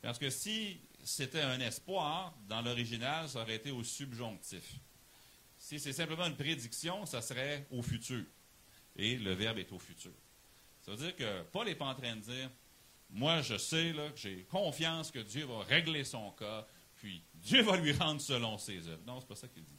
Parce 0.00 0.18
que 0.18 0.30
si 0.30 0.80
c'était 1.02 1.42
un 1.42 1.60
espoir, 1.60 2.34
dans 2.48 2.62
l'original, 2.62 3.28
ça 3.28 3.42
aurait 3.42 3.56
été 3.56 3.70
au 3.70 3.82
subjonctif. 3.82 4.76
Si 5.58 5.78
c'est 5.78 5.92
simplement 5.92 6.26
une 6.26 6.36
prédiction, 6.36 7.04
ça 7.04 7.20
serait 7.20 7.66
au 7.70 7.82
futur. 7.82 8.24
Et 8.96 9.16
le 9.16 9.32
verbe 9.32 9.58
est 9.58 9.72
au 9.72 9.78
futur. 9.78 10.12
Ça 10.80 10.92
veut 10.92 10.96
dire 10.96 11.16
que 11.16 11.42
Paul 11.44 11.66
n'est 11.66 11.74
pas 11.74 11.86
en 11.86 11.94
train 11.94 12.16
de 12.16 12.20
dire 12.20 12.50
Moi, 13.10 13.42
je 13.42 13.58
sais, 13.58 13.92
là, 13.92 14.10
j'ai 14.16 14.44
confiance 14.44 15.10
que 15.10 15.18
Dieu 15.18 15.44
va 15.44 15.62
régler 15.64 16.04
son 16.04 16.30
cas, 16.32 16.66
puis 16.96 17.22
Dieu 17.34 17.62
va 17.62 17.76
lui 17.76 17.92
rendre 17.92 18.20
selon 18.20 18.56
ses 18.56 18.88
œuvres. 18.88 19.02
Non, 19.06 19.20
c'est 19.20 19.28
pas 19.28 19.36
ça 19.36 19.48
qu'il 19.48 19.64
dit. 19.64 19.78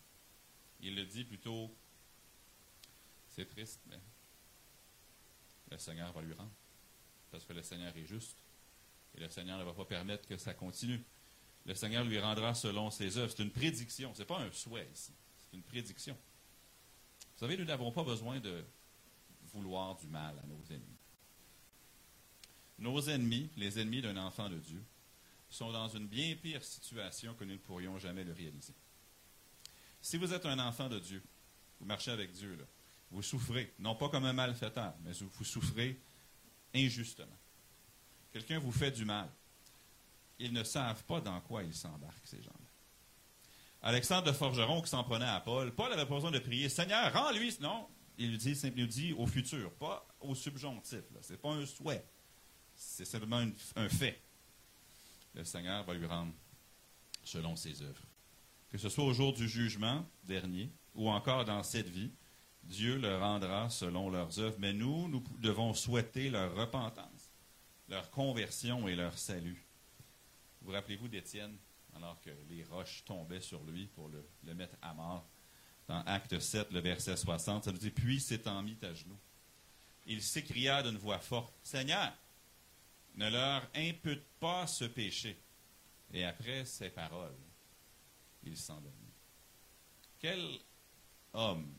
Il 0.82 0.96
le 0.96 1.06
dit 1.06 1.24
plutôt 1.24 1.76
C'est 3.32 3.46
triste, 3.46 3.82
mais 3.90 4.00
le 5.72 5.78
Seigneur 5.78 6.12
va 6.12 6.22
lui 6.22 6.34
rendre. 6.34 6.52
Parce 7.32 7.46
que 7.46 7.54
le 7.54 7.64
Seigneur 7.64 7.96
est 7.96 8.06
juste. 8.06 8.38
Et 9.16 9.20
le 9.20 9.30
Seigneur 9.30 9.58
ne 9.58 9.64
va 9.64 9.74
pas 9.74 9.86
permettre 9.86 10.28
que 10.28 10.38
ça 10.38 10.54
continue. 10.54 11.02
Le 11.66 11.74
Seigneur 11.74 12.04
lui 12.04 12.20
rendra 12.20 12.54
selon 12.54 12.92
ses 12.92 13.18
œuvres. 13.18 13.34
C'est 13.36 13.44
une 13.44 13.52
prédiction. 13.52 14.14
Ce 14.14 14.20
n'est 14.20 14.26
pas 14.26 14.40
un 14.40 14.52
souhait 14.52 14.90
ici. 14.94 15.14
C'est 15.40 15.56
une 15.56 15.64
prédiction. 15.64 16.18
Vous 17.34 17.40
savez, 17.40 17.58
nous 17.58 17.66
n'avons 17.66 17.92
pas 17.92 18.04
besoin 18.04 18.40
de 18.40 18.64
vouloir 19.54 19.96
du 19.96 20.08
mal 20.08 20.38
à 20.38 20.48
nos 20.48 20.62
ennemis. 20.70 20.98
Nos 22.80 23.10
ennemis, 23.10 23.50
les 23.58 23.80
ennemis 23.80 24.02
d'un 24.02 24.18
enfant 24.18 24.50
de 24.50 24.58
Dieu, 24.58 24.84
sont 25.50 25.72
dans 25.72 25.88
une 25.90 26.08
bien 26.08 26.36
pire 26.36 26.64
situation 26.64 27.34
que 27.36 27.44
nous 27.44 27.54
ne 27.54 27.58
pourrions 27.58 27.98
jamais 28.00 28.24
le 28.24 28.34
réaliser. 28.34 28.74
Si 30.02 30.18
vous 30.18 30.34
êtes 30.34 30.46
un 30.46 30.60
enfant 30.60 30.90
de 30.90 31.00
Dieu, 31.00 31.22
vous 31.80 31.86
marchez 31.86 32.12
avec 32.12 32.32
Dieu, 32.32 32.56
là, 32.56 32.66
vous 33.12 33.22
souffrez, 33.22 33.74
non 33.80 33.96
pas 33.96 34.10
comme 34.10 34.26
un 34.26 34.34
malfaiteur, 34.34 34.94
mais 35.04 35.12
vous 35.12 35.44
souffrez 35.44 36.00
injustement. 36.74 37.38
Quelqu'un 38.32 38.60
vous 38.60 38.72
fait 38.72 38.92
du 38.92 39.06
mal. 39.06 39.30
Ils 40.40 40.54
ne 40.54 40.64
savent 40.64 41.04
pas 41.04 41.22
dans 41.22 41.40
quoi 41.42 41.64
ils 41.64 41.74
s'embarquent, 41.74 42.26
ces 42.26 42.42
gens-là. 42.42 42.72
Alexandre 43.84 44.28
de 44.28 44.32
Forgeron 44.32 44.82
qui 44.82 44.90
s'en 44.90 45.04
prenait 45.04 45.26
à 45.26 45.40
Paul, 45.40 45.72
Paul 45.74 45.92
avait 45.92 46.06
besoin 46.06 46.32
de 46.32 46.40
prier 46.40 46.70
Seigneur, 46.70 47.12
rends-lui. 47.14 47.58
Non, 47.60 47.88
il 48.18 48.32
lui 48.32 48.38
dit, 48.38 48.58
il 48.76 48.88
dit 48.88 49.14
au 49.14 49.28
futur, 49.28 49.72
pas 49.74 50.08
au 50.20 50.36
subjonctif. 50.36 51.02
Ce 51.22 51.34
n'est 51.34 51.38
pas 51.38 51.50
un 51.50 51.66
souhait. 51.66 52.06
C'est 52.76 53.06
simplement 53.06 53.44
un 53.76 53.90
fait. 53.90 54.22
Le 55.34 55.44
Seigneur 55.44 55.84
va 55.84 55.94
lui 55.94 56.06
rendre 56.06 56.34
selon 57.24 57.56
ses 57.56 57.82
œuvres. 57.82 58.04
Que 58.70 58.78
ce 58.78 58.90
soit 58.90 59.04
au 59.04 59.14
jour 59.14 59.34
du 59.34 59.50
jugement 59.50 60.06
dernier 60.24 60.72
ou 60.96 61.10
encore 61.10 61.46
dans 61.46 61.64
cette 61.64 61.90
vie, 61.90 62.12
Dieu 62.64 62.98
le 62.98 63.18
rendra 63.18 63.70
selon 63.70 64.10
leurs 64.10 64.40
œuvres. 64.40 64.58
Mais 64.60 64.74
nous, 64.74 65.08
nous 65.08 65.24
devons 65.40 65.74
souhaiter 65.74 66.30
leur 66.30 66.56
repentance, 66.56 67.32
leur 67.90 68.10
conversion 68.12 68.88
et 68.88 68.96
leur 68.96 69.18
salut. 69.18 69.66
Vous 70.62 70.72
rappelez-vous 70.72 71.08
d'Étienne, 71.08 71.58
alors 71.96 72.20
que 72.22 72.30
les 72.50 72.64
roches 72.64 73.04
tombaient 73.06 73.42
sur 73.42 73.64
lui 73.64 73.88
pour 73.88 74.10
le, 74.10 74.26
le 74.44 74.54
mettre 74.54 74.76
à 74.82 74.94
mort? 74.94 75.28
Dans 75.88 76.02
Acte 76.06 76.40
7, 76.40 76.72
le 76.72 76.80
verset 76.80 77.18
60, 77.18 77.66
ça 77.66 77.72
nous 77.72 77.78
dit 77.78 77.90
Puis 77.90 78.20
s'étant 78.20 78.62
mis 78.62 78.78
à 78.84 78.94
genoux, 78.94 79.20
il 80.06 80.22
s'écria 80.22 80.82
d'une 80.84 80.98
voix 80.98 81.20
forte 81.20 81.54
Seigneur, 81.64 82.14
ne 83.16 83.30
leur 83.30 83.68
impute 83.76 84.24
pas 84.40 84.68
ce 84.68 84.86
péché. 84.86 85.38
Et 86.14 86.24
après 86.24 86.66
ces 86.66 86.90
paroles, 86.90 87.38
il 88.44 88.58
s'endormit. 88.58 89.14
Quel 90.20 90.60
homme 91.34 91.74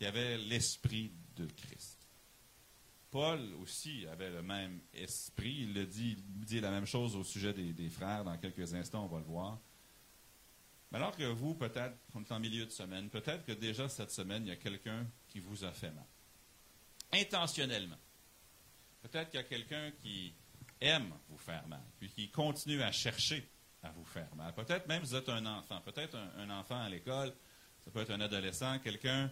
qui 0.00 0.06
avait 0.06 0.38
l'esprit 0.38 1.12
de 1.36 1.44
Christ. 1.44 2.08
Paul 3.10 3.38
aussi 3.60 4.06
avait 4.10 4.30
le 4.30 4.40
même 4.40 4.80
esprit. 4.94 5.58
Il 5.60 5.74
le 5.74 5.84
dit, 5.84 6.16
dit 6.16 6.58
la 6.58 6.70
même 6.70 6.86
chose 6.86 7.16
au 7.16 7.22
sujet 7.22 7.52
des, 7.52 7.90
frères 7.90 8.24
dans 8.24 8.38
quelques 8.38 8.72
instants, 8.72 9.04
on 9.04 9.08
va 9.08 9.18
le 9.18 9.26
voir. 9.26 9.58
Mais 10.90 10.96
alors 10.96 11.14
que 11.14 11.24
vous, 11.24 11.54
peut-être, 11.54 11.98
on 12.14 12.22
est 12.22 12.32
en 12.32 12.40
milieu 12.40 12.64
de 12.64 12.70
semaine, 12.70 13.10
peut-être 13.10 13.44
que 13.44 13.52
déjà 13.52 13.90
cette 13.90 14.10
semaine, 14.10 14.46
il 14.46 14.48
y 14.48 14.52
a 14.52 14.56
quelqu'un 14.56 15.06
qui 15.28 15.38
vous 15.38 15.64
a 15.66 15.70
fait 15.70 15.90
mal. 15.90 16.06
Intentionnellement. 17.12 17.98
Peut-être 19.02 19.28
qu'il 19.28 19.38
y 19.38 19.42
a 19.42 19.46
quelqu'un 19.46 19.90
qui 20.00 20.32
aime 20.80 21.12
vous 21.28 21.38
faire 21.38 21.68
mal, 21.68 21.82
puis 21.98 22.08
qui 22.08 22.30
continue 22.30 22.80
à 22.80 22.90
chercher 22.90 23.46
à 23.82 23.90
vous 23.90 24.06
faire 24.06 24.34
mal. 24.34 24.54
Peut-être 24.54 24.88
même 24.88 25.02
vous 25.02 25.14
êtes 25.14 25.28
un 25.28 25.44
enfant, 25.44 25.82
peut-être 25.82 26.16
un, 26.38 26.48
enfant 26.48 26.80
à 26.80 26.88
l'école, 26.88 27.34
ça 27.84 27.90
peut 27.90 28.00
être 28.00 28.12
un 28.12 28.20
adolescent, 28.22 28.78
quelqu'un 28.78 29.30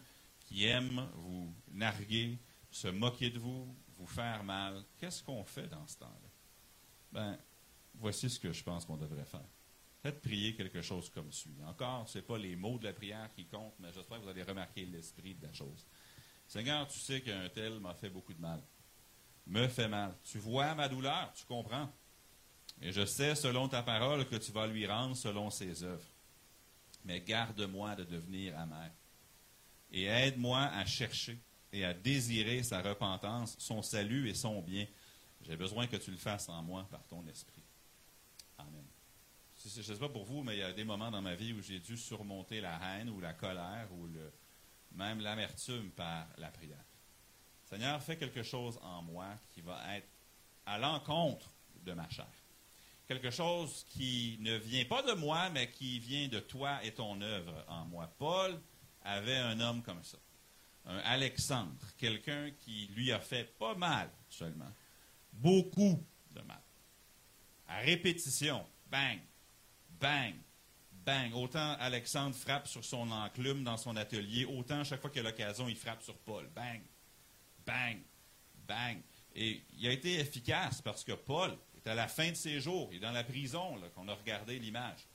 qui 0.48 0.66
aime 0.66 1.08
vous 1.14 1.54
narguer, 1.70 2.38
se 2.70 2.88
moquer 2.88 3.30
de 3.30 3.38
vous, 3.38 3.74
vous 3.96 4.06
faire 4.06 4.42
mal. 4.42 4.82
Qu'est-ce 4.98 5.22
qu'on 5.22 5.44
fait 5.44 5.68
dans 5.68 5.86
ce 5.86 5.98
temps-là? 5.98 6.28
Ben, 7.12 7.38
voici 7.94 8.28
ce 8.30 8.38
que 8.38 8.52
je 8.52 8.62
pense 8.62 8.84
qu'on 8.84 8.96
devrait 8.96 9.24
faire. 9.24 9.44
Faites 10.02 10.20
prier 10.20 10.54
quelque 10.54 10.80
chose 10.80 11.10
comme 11.10 11.32
suit. 11.32 11.56
Encore, 11.66 12.08
ce 12.08 12.18
n'est 12.18 12.22
pas 12.22 12.38
les 12.38 12.56
mots 12.56 12.78
de 12.78 12.84
la 12.84 12.92
prière 12.92 13.28
qui 13.34 13.46
comptent, 13.46 13.74
mais 13.78 13.92
j'espère 13.92 14.18
que 14.18 14.22
vous 14.24 14.28
allez 14.30 14.42
remarquer 14.42 14.86
l'esprit 14.86 15.34
de 15.34 15.46
la 15.46 15.52
chose. 15.52 15.86
Seigneur, 16.46 16.88
tu 16.88 16.98
sais 16.98 17.20
qu'un 17.20 17.48
tel 17.48 17.78
m'a 17.80 17.94
fait 17.94 18.08
beaucoup 18.08 18.32
de 18.32 18.40
mal 18.40 18.62
me 19.48 19.66
fait 19.66 19.88
mal. 19.88 20.14
Tu 20.24 20.38
vois 20.38 20.74
ma 20.74 20.88
douleur, 20.88 21.32
tu 21.34 21.44
comprends. 21.46 21.90
Et 22.80 22.92
je 22.92 23.04
sais, 23.04 23.34
selon 23.34 23.68
ta 23.68 23.82
parole, 23.82 24.26
que 24.26 24.36
tu 24.36 24.52
vas 24.52 24.66
lui 24.66 24.86
rendre 24.86 25.16
selon 25.16 25.50
ses 25.50 25.82
œuvres. 25.82 26.06
Mais 27.04 27.20
garde-moi 27.20 27.96
de 27.96 28.04
devenir 28.04 28.56
amer. 28.58 28.90
Et 29.90 30.04
aide-moi 30.04 30.60
à 30.60 30.84
chercher 30.84 31.38
et 31.72 31.84
à 31.84 31.94
désirer 31.94 32.62
sa 32.62 32.80
repentance, 32.80 33.56
son 33.58 33.82
salut 33.82 34.28
et 34.28 34.34
son 34.34 34.62
bien. 34.62 34.86
J'ai 35.42 35.56
besoin 35.56 35.86
que 35.86 35.96
tu 35.96 36.10
le 36.10 36.16
fasses 36.16 36.48
en 36.48 36.62
moi 36.62 36.86
par 36.90 37.04
ton 37.06 37.26
esprit. 37.26 37.62
Amen. 38.58 38.84
Je 39.64 39.78
ne 39.78 39.82
sais 39.82 39.96
pas 39.96 40.08
pour 40.08 40.24
vous, 40.24 40.42
mais 40.42 40.56
il 40.56 40.60
y 40.60 40.62
a 40.62 40.72
des 40.72 40.84
moments 40.84 41.10
dans 41.10 41.22
ma 41.22 41.34
vie 41.34 41.52
où 41.52 41.62
j'ai 41.62 41.80
dû 41.80 41.96
surmonter 41.96 42.60
la 42.60 42.78
haine 42.82 43.10
ou 43.10 43.20
la 43.20 43.32
colère 43.32 43.88
ou 43.92 44.08
même 44.92 45.20
l'amertume 45.20 45.90
par 45.90 46.26
la 46.38 46.48
prière. 46.48 46.84
Seigneur, 47.64 48.02
fais 48.02 48.16
quelque 48.16 48.42
chose 48.42 48.78
en 48.82 49.02
moi 49.02 49.26
qui 49.50 49.60
va 49.60 49.96
être 49.96 50.08
à 50.64 50.78
l'encontre 50.78 51.50
de 51.84 51.92
ma 51.92 52.08
chair. 52.08 52.26
Quelque 53.06 53.30
chose 53.30 53.84
qui 53.90 54.36
ne 54.40 54.56
vient 54.56 54.84
pas 54.84 55.02
de 55.02 55.12
moi, 55.12 55.50
mais 55.50 55.70
qui 55.70 55.98
vient 55.98 56.28
de 56.28 56.40
toi 56.40 56.82
et 56.84 56.92
ton 56.92 57.20
œuvre 57.20 57.64
en 57.68 57.84
moi. 57.86 58.06
Paul 58.18 58.60
avait 59.02 59.36
un 59.36 59.60
homme 59.60 59.82
comme 59.82 60.02
ça. 60.02 60.18
Un 60.86 60.98
Alexandre, 60.98 61.86
quelqu'un 61.96 62.50
qui 62.60 62.86
lui 62.94 63.12
a 63.12 63.20
fait 63.20 63.44
pas 63.58 63.74
mal 63.74 64.10
seulement, 64.28 64.72
beaucoup 65.32 66.02
de 66.30 66.40
mal. 66.42 66.60
À 67.68 67.78
répétition, 67.78 68.64
bang, 68.90 69.18
bang, 70.00 70.34
bang. 71.04 71.34
Autant 71.34 71.76
Alexandre 71.78 72.34
frappe 72.34 72.66
sur 72.66 72.84
son 72.84 73.10
enclume 73.10 73.64
dans 73.64 73.76
son 73.76 73.96
atelier, 73.96 74.44
autant 74.46 74.84
chaque 74.84 75.00
fois 75.00 75.10
qu'il 75.10 75.20
a 75.20 75.30
l'occasion, 75.30 75.68
il 75.68 75.76
frappe 75.76 76.02
sur 76.02 76.16
Paul. 76.18 76.48
Bang, 76.54 76.80
bang, 77.66 77.98
bang. 78.66 78.98
Et 79.34 79.62
il 79.78 79.86
a 79.86 79.92
été 79.92 80.18
efficace 80.18 80.80
parce 80.80 81.04
que 81.04 81.12
Paul 81.12 81.56
est 81.76 81.86
à 81.86 81.94
la 81.94 82.08
fin 82.08 82.30
de 82.30 82.34
ses 82.34 82.60
jours, 82.60 82.88
il 82.92 82.96
est 82.96 83.00
dans 83.00 83.12
la 83.12 83.24
prison, 83.24 83.78
qu'on 83.94 84.08
a 84.08 84.14
regardé 84.14 84.58
l'image. 84.58 85.06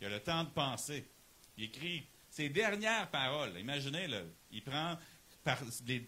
Il 0.00 0.06
a 0.06 0.10
le 0.10 0.20
temps 0.20 0.44
de 0.44 0.50
penser. 0.50 1.08
Il 1.56 1.64
écrit 1.64 2.06
ses 2.36 2.50
dernières 2.50 3.10
paroles. 3.10 3.58
Imaginez, 3.58 4.06
le, 4.08 4.30
il 4.50 4.62
prend 4.62 4.98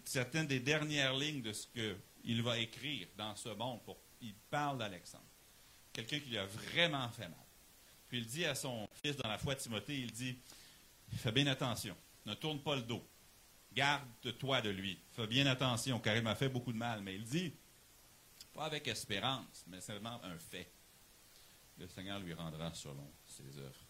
certaines 0.05 0.45
des 0.45 0.59
dernières 0.59 1.15
lignes 1.15 1.41
de 1.41 1.51
ce 1.51 1.65
qu'il 1.65 2.43
va 2.43 2.59
écrire 2.59 3.07
dans 3.17 3.35
ce 3.35 3.49
monde. 3.49 3.81
Pour, 3.83 3.97
il 4.21 4.35
parle 4.51 4.77
d'Alexandre. 4.77 5.23
Quelqu'un 5.91 6.19
qui 6.19 6.29
lui 6.29 6.37
a 6.37 6.45
vraiment 6.45 7.09
fait 7.09 7.27
mal. 7.27 7.45
Puis 8.07 8.19
il 8.19 8.27
dit 8.27 8.45
à 8.45 8.53
son 8.53 8.87
fils 9.03 9.15
dans 9.17 9.27
la 9.27 9.39
foi 9.39 9.55
Timothée, 9.55 10.01
il 10.01 10.11
dit, 10.11 10.37
fais 11.17 11.31
bien 11.31 11.47
attention, 11.47 11.97
ne 12.27 12.35
tourne 12.35 12.59
pas 12.59 12.75
le 12.75 12.83
dos. 12.83 13.03
Garde-toi 13.73 14.61
de 14.61 14.69
lui. 14.69 14.99
Fais 15.15 15.25
bien 15.25 15.47
attention, 15.47 15.99
car 15.99 16.15
il 16.15 16.21
m'a 16.21 16.35
fait 16.35 16.49
beaucoup 16.49 16.73
de 16.73 16.77
mal. 16.77 17.01
Mais 17.01 17.15
il 17.15 17.23
dit, 17.23 17.53
pas 18.53 18.65
avec 18.65 18.87
espérance, 18.87 19.63
mais 19.65 19.81
seulement 19.81 20.23
un 20.23 20.37
fait. 20.37 20.71
Le 21.79 21.87
Seigneur 21.87 22.19
lui 22.19 22.33
rendra 22.35 22.71
selon 22.75 23.11
ses 23.25 23.57
œuvres. 23.57 23.88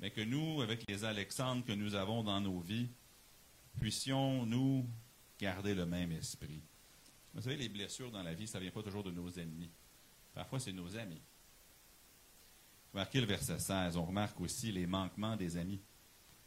Mais 0.00 0.10
que 0.10 0.20
nous, 0.20 0.62
avec 0.62 0.88
les 0.88 1.04
Alexandres 1.04 1.64
que 1.64 1.72
nous 1.72 1.94
avons 1.94 2.22
dans 2.22 2.40
nos 2.40 2.60
vies, 2.60 2.88
puissions 3.80 4.46
nous 4.46 4.88
garder 5.40 5.74
le 5.74 5.86
même 5.86 6.12
esprit. 6.12 6.60
Vous 7.34 7.42
savez, 7.42 7.56
les 7.56 7.68
blessures 7.68 8.10
dans 8.10 8.22
la 8.22 8.34
vie, 8.34 8.46
ça 8.46 8.58
ne 8.58 8.64
vient 8.64 8.72
pas 8.72 8.82
toujours 8.82 9.02
de 9.02 9.10
nos 9.10 9.30
ennemis. 9.30 9.70
Parfois, 10.34 10.60
c'est 10.60 10.72
nos 10.72 10.96
amis. 10.96 11.20
Remarquez 12.92 13.20
le 13.20 13.26
verset 13.26 13.58
16. 13.58 13.96
On 13.96 14.06
remarque 14.06 14.40
aussi 14.40 14.72
les 14.72 14.86
manquements 14.86 15.36
des 15.36 15.56
amis. 15.56 15.80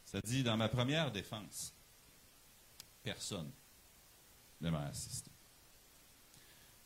Ça 0.04 0.20
dit, 0.20 0.42
dans 0.42 0.56
ma 0.56 0.68
première 0.68 1.12
défense, 1.12 1.74
Personne 3.02 3.50
ne 4.60 4.70
m'a 4.70 4.86
assisté. 4.86 5.30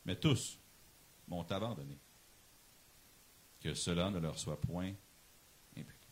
Mais 0.04 0.16
tous 0.16 0.58
m'ont 1.28 1.44
abandonné. 1.44 1.99
Que 3.61 3.75
cela 3.75 4.11
ne 4.11 4.18
leur 4.18 4.38
soit 4.38 4.61
point 4.61 4.94
imputé. 5.76 6.06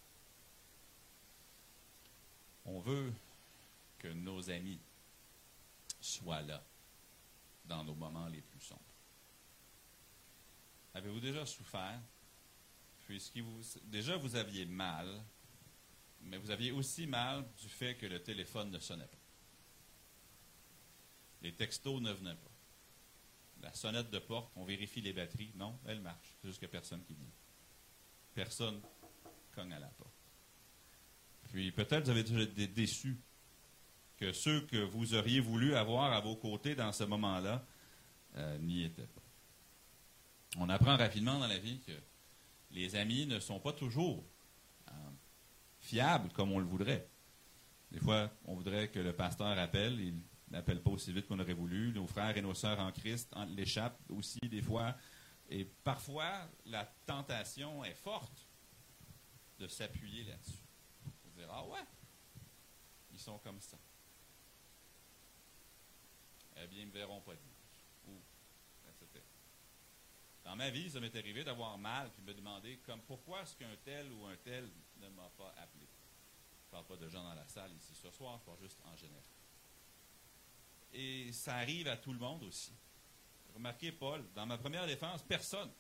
On 2.65 2.81
veut 2.81 3.13
que 3.99 4.09
nos 4.09 4.51
amis 4.51 4.81
soient 6.01 6.43
là 6.43 6.63
dans 7.65 7.85
nos 7.85 7.95
moments 7.95 8.29
les 8.29 8.41
plus 8.41 8.61
sombres. 8.61 8.81
Avez-vous 10.95 11.21
déjà 11.21 11.45
souffert? 11.45 12.01
Puisque 13.07 13.39
déjà 13.85 14.17
vous 14.17 14.37
aviez 14.37 14.65
mal, 14.65 15.23
mais 16.23 16.39
vous 16.39 16.51
aviez 16.51 16.73
aussi 16.73 17.07
mal 17.07 17.47
du 17.61 17.69
fait 17.69 17.97
que 17.97 18.07
le 18.07 18.23
téléphone 18.23 18.71
ne 18.71 18.79
sonnait 18.79 19.07
pas. 19.07 19.19
Les 21.43 21.53
textos 21.53 22.01
ne 22.01 22.13
venaient 22.13 22.35
pas. 22.35 22.51
La 23.63 23.73
sonnette 23.75 24.11
de 24.11 24.19
porte, 24.19 24.51
on 24.57 24.65
vérifie 24.65 25.03
les 25.03 25.13
batteries. 25.13 25.53
Non, 25.55 25.79
elle 25.87 26.01
marche. 26.01 26.37
C'est 26.41 26.49
juste 26.49 26.61
que 26.61 26.67
personne 26.67 27.03
qui 27.05 27.15
vient. 27.15 27.31
Personne 28.35 28.81
cogne 29.53 29.73
à 29.73 29.79
la 29.79 29.89
porte. 29.89 30.24
Puis 31.55 31.71
peut-être 31.71 32.07
vous 32.07 32.11
avez 32.11 32.25
déjà 32.25 32.41
été 32.41 32.67
déçu 32.67 33.15
que 33.15 34.25
que 34.25 34.33
ceux 34.33 34.61
que 34.63 34.77
vous 34.77 35.15
auriez 35.15 35.39
voulu 35.39 35.77
avoir 35.77 36.13
à 36.13 36.21
vos 36.21 36.35
côtés 36.35 36.75
dans 36.75 36.91
ce 36.91 37.05
moment-là 37.05 37.65
euh, 38.35 38.59
n'y 38.59 38.83
étaient 38.83 39.07
pas. 39.07 39.23
On 40.59 40.69
apprend 40.69 40.97
rapidement 40.97 41.39
dans 41.39 41.47
la 41.47 41.59
vie 41.59 41.79
que 41.87 41.93
les 42.73 42.97
amis 42.97 43.27
ne 43.27 43.39
sont 43.39 43.61
pas 43.61 43.73
toujours 43.73 44.25
euh, 44.89 44.93
fiables 45.79 46.31
comme 46.31 46.51
on 46.51 46.59
le 46.59 46.65
voudrait. 46.65 47.09
Des 47.93 48.01
fois, 48.01 48.31
on 48.47 48.55
voudrait 48.55 48.89
que 48.89 48.99
le 48.99 49.13
pasteur 49.13 49.57
appelle, 49.57 50.01
il 50.01 50.15
n'appelle 50.51 50.83
pas 50.83 50.91
aussi 50.91 51.13
vite 51.13 51.29
qu'on 51.29 51.39
aurait 51.39 51.55
voulu. 51.55 51.93
Nos 51.93 52.09
frères 52.09 52.37
et 52.37 52.43
nos 52.43 52.55
sœurs 52.55 52.81
en 52.81 52.91
Christ 52.91 53.33
l'échappent 53.49 54.01
aussi 54.09 54.41
des 54.41 54.63
fois. 54.63 54.97
Et 55.49 55.65
parfois, 55.85 56.49
la 56.67 56.85
tentation 57.07 57.85
est 57.85 57.95
forte 57.95 58.49
de 59.61 59.69
s'appuyer 59.69 60.25
là-dessus. 60.25 60.64
De 61.35 61.41
dire, 61.41 61.49
ah 61.53 61.65
ouais, 61.65 61.85
ils 63.13 63.19
sont 63.19 63.39
comme 63.39 63.61
ça. 63.61 63.77
Eh 66.57 66.67
bien, 66.67 66.81
ils 66.81 66.87
ne 66.87 66.93
me 66.93 66.93
verront 66.93 67.21
pas 67.21 67.35
dimanche. 67.35 67.53
Ou, 68.09 68.21
etc. 68.89 69.23
Dans 70.45 70.55
ma 70.57 70.71
vie, 70.71 70.91
ça 70.91 71.01
m'est 71.01 71.15
arrivé 71.17 71.43
d'avoir 71.43 71.77
mal 71.79 72.11
puis 72.13 72.23
de 72.23 72.29
me 72.29 72.35
demander 72.35 72.77
comme 72.79 73.01
pourquoi 73.03 73.43
est-ce 73.43 73.57
qu'un 73.57 73.77
tel 73.85 74.13
ou 74.13 74.27
un 74.27 74.37
tel 74.37 74.71
ne 75.01 75.09
m'a 75.09 75.29
pas 75.37 75.53
appelé? 75.57 75.87
Je 75.87 76.67
ne 76.67 76.71
parle 76.71 76.85
pas 76.87 76.97
de 76.97 77.09
gens 77.09 77.23
dans 77.25 77.35
la 77.35 77.47
salle 77.49 77.73
ici 77.73 77.95
ce 77.95 78.11
soir, 78.11 78.39
je 78.39 78.45
parle 78.45 78.61
juste 78.61 78.79
en 78.85 78.97
général. 78.97 79.23
Et 80.93 81.33
ça 81.33 81.57
arrive 81.57 81.89
à 81.89 81.97
tout 81.97 82.13
le 82.13 82.19
monde 82.19 82.45
aussi. 82.45 82.73
Remarquez, 83.55 83.93
Paul, 83.93 84.25
dans 84.35 84.47
ma 84.47 84.59
première 84.59 84.87
défense, 84.87 85.23
personne, 85.23 85.71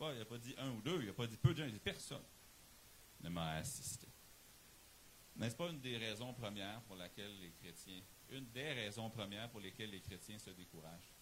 il 0.00 0.18
n'a 0.18 0.24
pas 0.24 0.38
dit 0.38 0.54
un 0.58 0.70
ou 0.70 0.82
deux, 0.82 1.00
il 1.00 1.06
n'a 1.06 1.12
pas 1.12 1.26
dit 1.26 1.36
peu 1.36 1.52
de 1.52 1.58
gens, 1.58 1.64
il 1.64 1.70
a 1.70 1.72
dit 1.72 1.78
personne 1.78 2.22
ne 3.20 3.28
m'a 3.30 3.54
assisté. 3.54 4.06
N'est-ce 5.36 5.56
pas 5.56 5.68
une 5.68 5.80
des 5.80 5.96
raisons 5.98 6.32
premières 6.32 6.80
pour 6.82 6.96
les 6.96 7.52
chrétiens, 7.60 8.00
une 8.30 8.46
des 8.52 8.72
raisons 8.72 9.10
premières 9.10 9.50
pour 9.50 9.60
lesquelles 9.60 9.90
les 9.90 10.00
chrétiens 10.00 10.38
se 10.38 10.50
découragent? 10.50 11.12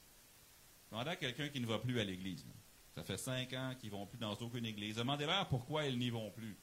Demandez 0.91 1.11
à 1.11 1.17
quelqu'un 1.17 1.49
qui 1.49 1.61
ne 1.61 1.67
va 1.67 1.79
plus 1.79 1.99
à 1.99 2.05
l'église. 2.05 2.47
Ça 2.95 3.03
fait 3.03 3.19
cinq 3.19 3.53
ans 3.55 3.75
qu'ils 3.79 3.91
ne 3.91 3.97
vont 3.97 4.07
plus 4.07 4.19
dans 4.19 4.35
aucune 4.35 4.67
église. 4.67 4.97
Demandez-leur 4.97 5.49
pourquoi 5.49 5.87
ils 5.87 5.99
n'y 5.99 6.11
vont 6.11 6.31
plus. 6.31 6.57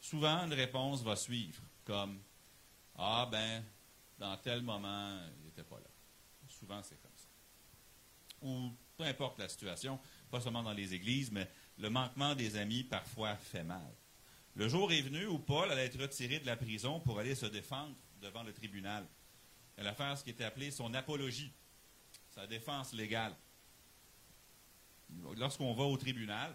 Souvent, 0.00 0.44
une 0.46 0.54
réponse 0.54 1.02
va 1.02 1.14
suivre, 1.14 1.62
comme 1.84 2.20
Ah, 2.96 3.28
ben, 3.30 3.64
dans 4.18 4.36
tel 4.38 4.62
moment, 4.62 5.16
il 5.38 5.44
n'était 5.44 5.62
pas 5.62 5.78
là. 5.78 5.90
Souvent, 6.48 6.82
c'est 6.82 7.00
comme 7.00 7.16
ça. 7.16 7.28
Ou 8.42 8.72
peu 8.96 9.04
importe 9.04 9.38
la 9.38 9.48
situation, 9.48 10.00
pas 10.30 10.40
seulement 10.40 10.62
dans 10.62 10.72
les 10.72 10.92
églises, 10.92 11.30
mais 11.30 11.48
le 11.78 11.88
manquement 11.88 12.34
des 12.34 12.56
amis 12.56 12.82
parfois 12.82 13.36
fait 13.36 13.62
mal. 13.62 13.94
Le 14.56 14.68
jour 14.68 14.92
est 14.92 15.00
venu 15.00 15.26
où 15.26 15.38
Paul 15.38 15.70
allait 15.70 15.86
être 15.86 16.00
retiré 16.00 16.40
de 16.40 16.46
la 16.46 16.56
prison 16.56 17.00
pour 17.00 17.18
aller 17.18 17.34
se 17.34 17.46
défendre 17.46 17.94
devant 18.20 18.42
le 18.42 18.52
tribunal. 18.52 19.06
Elle 19.76 19.86
allait 19.86 19.96
faire 19.96 20.18
ce 20.18 20.24
qui 20.24 20.30
était 20.30 20.44
appelé 20.44 20.70
son 20.70 20.92
apologie, 20.94 21.52
sa 22.30 22.46
défense 22.46 22.92
légale. 22.92 23.34
Lorsqu'on 25.36 25.72
va 25.74 25.84
au 25.84 25.96
tribunal, 25.96 26.54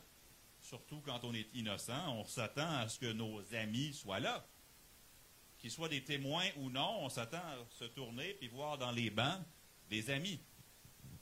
surtout 0.62 1.02
quand 1.02 1.24
on 1.24 1.34
est 1.34 1.48
innocent, 1.54 2.14
on 2.16 2.26
s'attend 2.26 2.70
à 2.78 2.88
ce 2.88 3.00
que 3.00 3.12
nos 3.12 3.42
amis 3.54 3.94
soient 3.94 4.20
là. 4.20 4.46
Qu'ils 5.58 5.72
soient 5.72 5.90
des 5.90 6.04
témoins 6.04 6.48
ou 6.58 6.70
non, 6.70 7.00
on 7.00 7.10
s'attend 7.10 7.38
à 7.38 7.58
se 7.70 7.86
tourner 7.86 8.38
et 8.42 8.48
voir 8.48 8.78
dans 8.78 8.92
les 8.92 9.10
bancs 9.10 9.42
des 9.90 10.10
amis. 10.10 10.40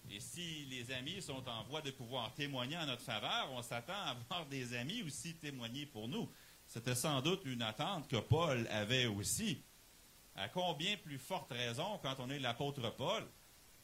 Et 0.10 0.20
si 0.20 0.66
les 0.66 0.92
amis 0.92 1.22
sont 1.22 1.48
en 1.48 1.64
voie 1.64 1.82
de 1.82 1.92
pouvoir 1.92 2.34
témoigner 2.34 2.78
en 2.78 2.86
notre 2.86 3.02
faveur, 3.02 3.50
on 3.52 3.62
s'attend 3.62 3.94
à 3.94 4.14
voir 4.30 4.46
des 4.48 4.76
amis 4.76 5.02
aussi 5.04 5.36
témoigner 5.36 5.86
pour 5.86 6.08
nous. 6.08 6.30
C'était 6.74 6.96
sans 6.96 7.22
doute 7.22 7.44
une 7.46 7.62
attente 7.62 8.08
que 8.08 8.18
Paul 8.18 8.68
avait 8.72 9.06
aussi. 9.06 9.62
À 10.36 10.50
combien 10.50 10.98
plus 10.98 11.20
forte 11.20 11.52
raison 11.52 12.00
quand 12.02 12.16
on 12.18 12.32
est 12.32 12.40
l'apôtre 12.40 12.90
Paul 12.96 13.24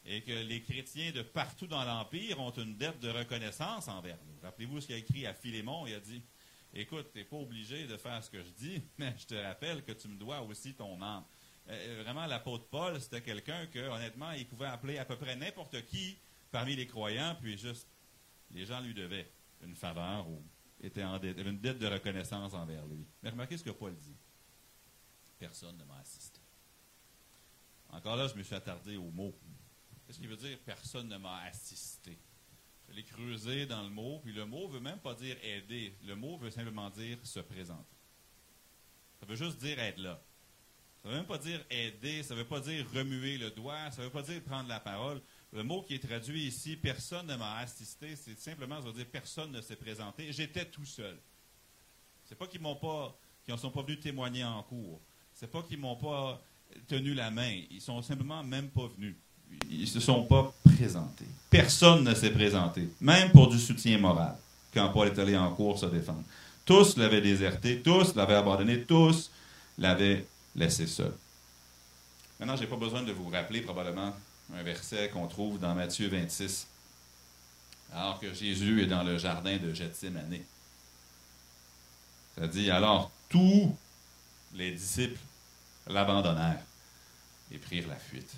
et 0.06 0.24
que 0.24 0.32
les 0.32 0.64
chrétiens 0.64 1.12
de 1.12 1.22
partout 1.22 1.68
dans 1.68 1.84
l'Empire 1.84 2.40
ont 2.40 2.50
une 2.50 2.78
dette 2.78 3.00
de 3.00 3.12
reconnaissance 3.12 3.88
envers 3.90 4.18
nous? 4.26 4.40
Rappelez-vous 4.42 4.82
ce 4.82 4.88
qu'il 4.88 4.96
a 4.96 4.98
écrit 4.98 5.28
à 5.28 5.36
Philémon, 5.36 5.86
il 5.86 5.94
a 5.94 6.00
dit, 6.00 6.24
écoute, 6.74 7.12
tu 7.12 7.20
n'es 7.20 7.26
pas 7.26 7.36
obligé 7.36 7.86
de 7.86 7.96
faire 7.96 8.24
ce 8.24 8.32
que 8.32 8.42
je 8.42 8.50
dis, 8.50 8.82
mais 8.98 9.14
je 9.20 9.28
te 9.28 9.36
rappelle 9.36 9.84
que 9.84 9.92
tu 9.92 10.08
me 10.08 10.18
dois 10.18 10.42
aussi 10.42 10.74
ton 10.74 11.00
âme. 11.00 11.26
Euh, 11.68 12.00
euh, 12.00 12.02
vraiment, 12.02 12.26
l'apôtre 12.26 12.70
Paul, 12.72 13.00
c'était 13.00 13.22
quelqu'un 13.22 13.68
que, 13.68 13.88
honnêtement, 13.88 14.32
il 14.32 14.48
pouvait 14.48 14.66
appeler 14.66 14.98
à 14.98 15.06
peu 15.06 15.16
près 15.16 15.36
n'importe 15.36 15.86
qui 15.86 16.18
parmi 16.50 16.76
les 16.76 16.88
croyants, 16.88 17.38
puis 17.40 17.56
juste, 17.56 17.88
les 18.50 18.66
gens 18.66 18.80
lui 18.80 18.96
devaient 18.96 19.30
une 19.62 19.76
faveur 19.76 20.28
ou 20.28 20.42
était 20.82 21.04
en 21.04 21.20
dette, 21.20 21.38
avait 21.38 21.50
une 21.50 21.60
dette 21.60 21.80
de 21.80 21.88
reconnaissance 21.88 22.54
envers 22.54 22.86
lui. 22.86 23.06
Mais 23.22 23.30
remarquez 23.30 23.58
ce 23.58 23.64
que 23.64 23.72
Paul 23.72 23.96
dit. 23.96 24.16
Personne 25.38 25.78
ne 25.78 25.84
m'a 25.84 25.98
assisté. 25.98 26.40
Encore 27.90 28.16
là, 28.16 28.28
je 28.28 28.36
me 28.36 28.44
suis 28.44 28.56
attardé 28.56 28.98
au 28.98 29.10
mot. 29.10 29.34
Qu'est-ce 30.06 30.20
qu'il 30.20 30.28
veut 30.28 30.38
dire 30.38 30.58
personne 30.66 31.08
ne 31.08 31.18
m'a 31.18 31.42
assisté? 31.44 32.18
Je 32.88 32.94
l'ai 32.94 33.04
creusé 33.04 33.66
dans 33.66 33.84
le 33.84 33.90
mot, 33.90 34.20
puis 34.24 34.34
le 34.34 34.46
mot 34.46 34.68
ne 34.68 34.74
veut 34.74 34.80
même 34.80 35.00
pas 35.00 35.14
dire 35.14 35.38
aider. 35.44 35.96
Le 36.04 36.16
mot 36.16 36.38
veut 36.38 36.50
simplement 36.50 36.90
dire 36.90 37.18
se 37.24 37.40
présenter. 37.40 37.96
Ça 39.20 39.26
veut 39.26 39.36
juste 39.36 39.60
dire 39.60 39.78
être 39.80 40.00
là. 40.00 40.22
Ça 41.02 41.08
ne 41.08 41.14
veut 41.14 41.20
même 41.20 41.28
pas 41.28 41.38
dire 41.38 41.64
aider, 41.70 42.24
ça 42.24 42.34
ne 42.34 42.40
veut 42.40 42.48
pas 42.48 42.60
dire 42.60 42.86
remuer 42.94 43.38
le 43.38 43.52
doigt, 43.52 43.92
ça 43.92 44.02
ne 44.02 44.08
veut 44.08 44.12
pas 44.12 44.22
dire 44.22 44.44
prendre 44.44 44.68
la 44.68 44.80
parole. 44.80 45.22
Le 45.52 45.64
mot 45.64 45.82
qui 45.82 45.96
est 45.96 46.08
traduit 46.08 46.46
ici, 46.46 46.76
personne 46.76 47.26
ne 47.26 47.36
m'a 47.36 47.58
assisté, 47.58 48.16
c'est 48.16 48.40
simplement, 48.40 48.80
ça 48.82 48.88
veut 48.88 48.94
dire 48.94 49.08
personne 49.12 49.52
ne 49.52 49.62
s'est 49.62 49.76
présenté. 49.76 50.32
J'étais 50.32 50.66
tout 50.66 50.86
seul. 50.86 51.18
C'est 52.26 52.38
pas 52.38 52.46
qu'ils 52.46 52.62
m'ont 52.62 52.76
pas, 52.76 53.18
qu'ils 53.44 53.56
ne 53.56 53.60
sont 53.60 53.72
pas 53.72 53.82
venus 53.82 54.00
témoigner 54.00 54.44
en 54.44 54.62
cours. 54.62 55.02
C'est 55.34 55.50
pas 55.50 55.64
qu'ils 55.64 55.80
m'ont 55.80 55.96
pas 55.96 56.40
tenu 56.88 57.16
la 57.16 57.32
main. 57.32 57.62
Ils 57.72 57.82
sont 57.82 58.02
simplement 58.04 58.44
même 58.44 58.70
pas 58.70 58.88
venus. 58.96 59.16
Ils 59.72 59.88
se 59.88 60.00
sont 60.00 60.24
pas 60.26 60.54
présentés. 60.64 61.26
Personne 61.50 62.04
ne 62.04 62.14
s'est 62.14 62.30
présenté, 62.30 62.88
même 63.02 63.32
pour 63.32 63.50
du 63.50 63.58
soutien 63.58 63.98
moral, 63.98 64.38
quand 64.72 64.90
Paul 64.90 65.08
est 65.08 65.18
allé 65.18 65.36
en 65.36 65.52
cours 65.56 65.80
se 65.80 65.88
défendre. 65.88 66.24
Tous 66.64 66.96
l'avaient 66.98 67.22
déserté, 67.22 67.82
tous 67.82 68.14
l'avaient 68.14 68.36
abandonné, 68.36 68.84
tous 68.84 69.32
l'avaient 69.80 70.28
laissé 70.56 70.86
seul. 70.86 71.14
Maintenant, 72.40 72.56
je 72.56 72.62
n'ai 72.62 72.68
pas 72.68 72.76
besoin 72.76 73.02
de 73.02 73.12
vous 73.12 73.30
rappeler 73.30 73.62
probablement 73.62 74.14
un 74.56 74.64
verset 74.64 75.10
qu'on 75.10 75.28
trouve 75.28 75.60
dans 75.60 75.76
Matthieu 75.76 76.08
26, 76.08 76.68
alors 77.94 78.20
que 78.20 78.34
Jésus 78.34 78.84
est 78.84 78.88
dans 78.88 79.04
le 79.04 79.18
jardin 79.18 79.58
de 79.58 79.74
Gethsemane. 79.74 80.40
Ça 82.38 82.48
dit 82.48 82.70
alors 82.72 83.12
tous 83.30 83.76
les 84.54 84.72
disciples 84.72 85.20
l'abandonnèrent 85.88 86.64
et 87.52 87.58
prirent 87.58 87.88
la 87.88 87.96
fuite. 87.96 88.32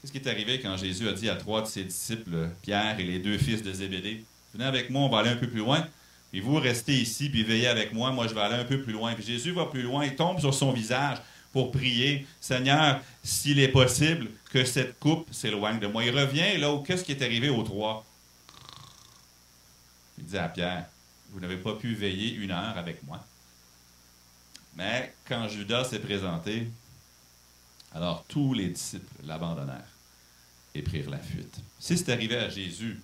Qu'est-ce 0.00 0.12
qui 0.12 0.18
est 0.18 0.28
arrivé 0.28 0.60
quand 0.60 0.76
Jésus 0.76 1.08
a 1.08 1.12
dit 1.12 1.28
à 1.28 1.36
trois 1.36 1.62
de 1.62 1.66
ses 1.66 1.84
disciples, 1.84 2.48
Pierre 2.62 3.00
et 3.00 3.04
les 3.04 3.18
deux 3.18 3.38
fils 3.38 3.62
de 3.62 3.72
Zébédée, 3.72 4.24
venez 4.52 4.64
avec 4.64 4.90
moi, 4.90 5.02
on 5.02 5.08
va 5.08 5.18
aller 5.18 5.30
un 5.30 5.36
peu 5.36 5.48
plus 5.48 5.60
loin, 5.60 5.86
et 6.32 6.40
vous 6.40 6.56
restez 6.56 6.94
ici, 6.94 7.30
puis 7.30 7.44
veillez 7.44 7.68
avec 7.68 7.92
moi, 7.92 8.10
moi 8.12 8.26
je 8.28 8.34
vais 8.34 8.40
aller 8.40 8.56
un 8.56 8.64
peu 8.64 8.82
plus 8.82 8.92
loin. 8.92 9.14
Puis 9.14 9.24
Jésus 9.24 9.52
va 9.52 9.66
plus 9.66 9.82
loin, 9.82 10.04
il 10.04 10.16
tombe 10.16 10.38
sur 10.38 10.52
son 10.52 10.72
visage, 10.72 11.18
pour 11.56 11.72
prier, 11.72 12.26
Seigneur, 12.38 13.00
s'il 13.24 13.58
est 13.60 13.68
possible 13.68 14.28
que 14.50 14.62
cette 14.66 14.98
coupe 14.98 15.32
s'éloigne 15.32 15.78
de 15.78 15.86
moi. 15.86 16.04
Il 16.04 16.10
revient 16.10 16.58
là 16.58 16.70
où 16.70 16.82
qu'est-ce 16.82 17.02
qui 17.02 17.12
est 17.12 17.22
arrivé 17.22 17.48
aux 17.48 17.62
trois? 17.62 18.04
Il 20.18 20.26
dit 20.26 20.36
à 20.36 20.50
Pierre, 20.50 20.84
vous 21.30 21.40
n'avez 21.40 21.56
pas 21.56 21.72
pu 21.72 21.94
veiller 21.94 22.34
une 22.34 22.50
heure 22.50 22.76
avec 22.76 23.02
moi. 23.04 23.24
Mais 24.76 25.14
quand 25.26 25.48
Judas 25.48 25.84
s'est 25.84 26.00
présenté, 26.00 26.68
alors 27.94 28.26
tous 28.28 28.52
les 28.52 28.68
disciples 28.68 29.06
l'abandonnèrent 29.24 29.94
et 30.74 30.82
prirent 30.82 31.08
la 31.08 31.20
fuite. 31.20 31.56
Si 31.78 31.96
c'est 31.96 32.12
arrivé 32.12 32.36
à 32.36 32.50
Jésus, 32.50 33.00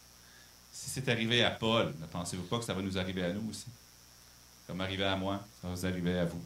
si 0.70 0.90
c'est 0.90 1.08
arrivé 1.08 1.42
à 1.42 1.52
Paul, 1.52 1.94
ne 1.98 2.04
pensez-vous 2.04 2.44
pas 2.44 2.58
que 2.58 2.66
ça 2.66 2.74
va 2.74 2.82
nous 2.82 2.98
arriver 2.98 3.24
à 3.24 3.32
nous 3.32 3.48
aussi? 3.48 3.68
Comme 4.66 4.82
arrivé 4.82 5.04
à 5.04 5.16
moi, 5.16 5.42
ça 5.62 5.68
va 5.68 5.74
vous 5.74 5.86
arriver 5.86 6.18
à 6.18 6.26
vous. 6.26 6.44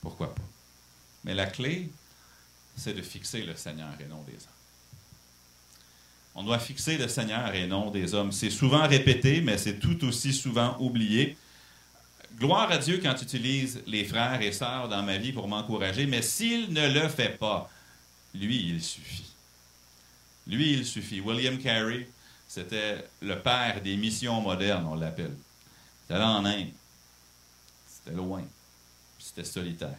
Pourquoi 0.00 0.32
pas? 0.32 0.42
Mais 1.24 1.34
la 1.34 1.46
clé, 1.46 1.90
c'est 2.76 2.94
de 2.94 3.02
fixer 3.02 3.42
le 3.42 3.54
Seigneur 3.54 3.92
et 4.00 4.06
non 4.06 4.22
des 4.22 4.32
hommes. 4.32 4.60
On 6.34 6.44
doit 6.44 6.58
fixer 6.58 6.96
le 6.96 7.08
Seigneur 7.08 7.54
et 7.54 7.66
non 7.66 7.90
des 7.90 8.14
hommes. 8.14 8.32
C'est 8.32 8.50
souvent 8.50 8.86
répété, 8.86 9.40
mais 9.40 9.58
c'est 9.58 9.78
tout 9.78 10.04
aussi 10.04 10.32
souvent 10.32 10.76
oublié. 10.78 11.36
Gloire 12.38 12.70
à 12.70 12.78
Dieu 12.78 13.00
quand 13.02 13.14
tu 13.14 13.24
utilises 13.24 13.82
les 13.86 14.04
frères 14.04 14.40
et 14.40 14.52
sœurs 14.52 14.88
dans 14.88 15.02
ma 15.02 15.18
vie 15.18 15.32
pour 15.32 15.48
m'encourager, 15.48 16.06
mais 16.06 16.22
s'il 16.22 16.72
ne 16.72 16.88
le 16.88 17.08
fait 17.08 17.36
pas, 17.36 17.68
lui, 18.34 18.68
il 18.68 18.82
suffit. 18.82 19.30
Lui, 20.46 20.72
il 20.72 20.86
suffit. 20.86 21.20
William 21.20 21.58
Carey, 21.58 22.08
c'était 22.48 23.04
le 23.20 23.38
père 23.40 23.82
des 23.82 23.96
missions 23.96 24.40
modernes, 24.40 24.86
on 24.86 24.94
l'appelle. 24.94 25.36
C'était 26.02 26.18
là 26.18 26.30
en 26.30 26.44
Inde. 26.44 26.70
C'était 27.86 28.16
loin. 28.16 28.42
C'était 29.18 29.44
solitaire. 29.44 29.98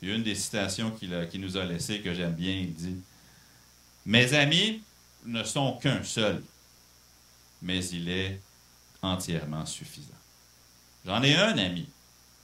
Une 0.00 0.22
des 0.22 0.34
citations 0.34 0.92
qu'il 0.92 1.40
nous 1.40 1.56
a 1.56 1.64
laissées 1.64 2.00
que 2.00 2.14
j'aime 2.14 2.34
bien. 2.34 2.52
Il 2.52 2.74
dit 2.74 2.96
Mes 4.06 4.32
amis 4.34 4.80
ne 5.26 5.42
sont 5.42 5.72
qu'un 5.78 6.02
seul, 6.04 6.42
mais 7.62 7.84
il 7.86 8.08
est 8.08 8.40
entièrement 9.02 9.66
suffisant. 9.66 10.14
J'en 11.04 11.22
ai 11.22 11.34
un 11.34 11.56
ami. 11.58 11.88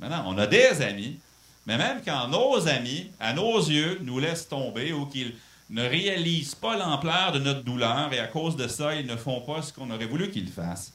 Maintenant, 0.01 0.25
on 0.27 0.39
a 0.39 0.47
des 0.47 0.83
amis, 0.83 1.19
Mais 1.67 1.79
même 1.79 2.03
quand 2.05 2.29
nos 2.29 2.69
amis, 2.69 3.11
à 3.19 3.33
nos 3.33 3.59
yeux, 3.59 3.99
nous 4.03 4.19
laissent 4.19 4.49
tomber 4.49 4.93
ou 4.93 5.07
qu'ils 5.07 5.35
ne 5.71 5.83
réalisent 5.83 6.55
pas 6.55 6.77
l'ampleur 6.77 7.33
de 7.33 7.39
notre 7.39 7.63
douleur 7.63 8.13
et 8.13 8.19
à 8.19 8.27
cause 8.27 8.57
de 8.57 8.69
ça, 8.69 8.95
ils 8.95 9.07
ne 9.07 9.17
font 9.17 9.41
pas 9.41 9.63
ce 9.63 9.73
qu'on 9.73 9.91
aurait 9.91 10.07
voulu 10.07 10.31
qu'ils 10.31 10.51
fassent. 10.51 10.93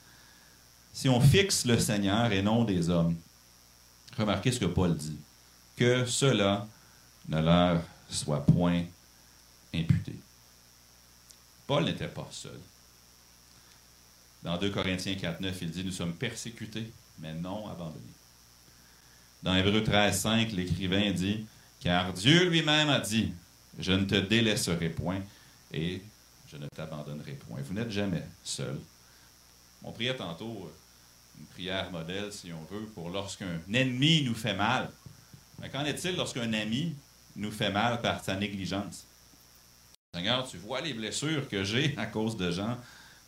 Si 0.94 1.10
on 1.10 1.20
fixe 1.20 1.66
le 1.66 1.80
Seigneur 1.80 2.32
et 2.32 2.44
non 2.44 2.66
des 2.66 2.90
hommes, 2.90 3.16
remarquez 4.18 4.52
ce 4.52 4.60
que 4.60 4.66
Paul 4.66 4.96
dit, 4.96 5.18
que 5.80 6.06
cela 6.06 6.68
ne 7.30 7.40
leur 7.42 7.82
soit 8.10 8.46
point 8.46 8.84
imputé. 9.74 10.14
Paul 11.66 11.86
n'était 11.86 12.10
pas 12.10 12.28
seul. 12.32 12.60
Dans 14.44 14.58
2 14.58 14.72
Corinthiens 14.72 15.16
4, 15.16 15.40
9, 15.40 15.58
il 15.62 15.72
dit 15.72 15.86
Nous 15.86 15.94
sommes 15.94 16.14
persécutés, 16.14 16.92
mais 17.20 17.34
non 17.34 17.70
abandonnés. 17.70 18.02
Dans 19.42 19.56
Hébreu 19.56 19.82
13, 19.82 20.20
5, 20.20 20.52
l'écrivain 20.52 21.12
dit 21.12 21.46
Car 21.80 22.12
Dieu 22.12 22.50
lui-même 22.50 22.90
a 22.90 23.00
dit 23.00 23.32
Je 23.78 23.94
ne 23.94 24.04
te 24.04 24.16
délaisserai 24.16 24.90
point 24.90 25.22
et 25.72 26.02
je 26.52 26.58
ne 26.58 26.68
t'abandonnerai 26.68 27.34
point. 27.34 27.62
Vous 27.64 27.74
n'êtes 27.74 27.92
jamais 27.92 28.24
seul. 28.44 28.78
On 29.84 29.94
priait 29.94 30.16
tantôt 30.16 30.70
une 31.40 31.46
prière 31.46 31.90
modèle, 31.90 32.34
si 32.34 32.52
on 32.52 32.76
veut, 32.76 32.86
pour 32.88 33.10
lorsqu'un 33.10 33.62
ennemi 33.74 34.24
nous 34.24 34.36
fait 34.36 34.56
mal. 34.56 34.92
Mais 35.62 35.70
qu'en 35.70 35.86
est-il 35.86 36.16
lorsqu'un 36.16 36.52
ami 36.54 36.96
nous 37.36 37.52
fait 37.52 37.72
mal 37.72 38.02
par 38.02 38.24
sa 38.24 38.36
négligence? 38.36 39.06
Seigneur, 40.14 40.48
tu 40.48 40.58
vois 40.58 40.82
les 40.82 40.94
blessures 40.94 41.48
que 41.48 41.64
j'ai 41.64 41.96
à 41.98 42.06
cause 42.06 42.36
de 42.36 42.52
gens 42.52 42.78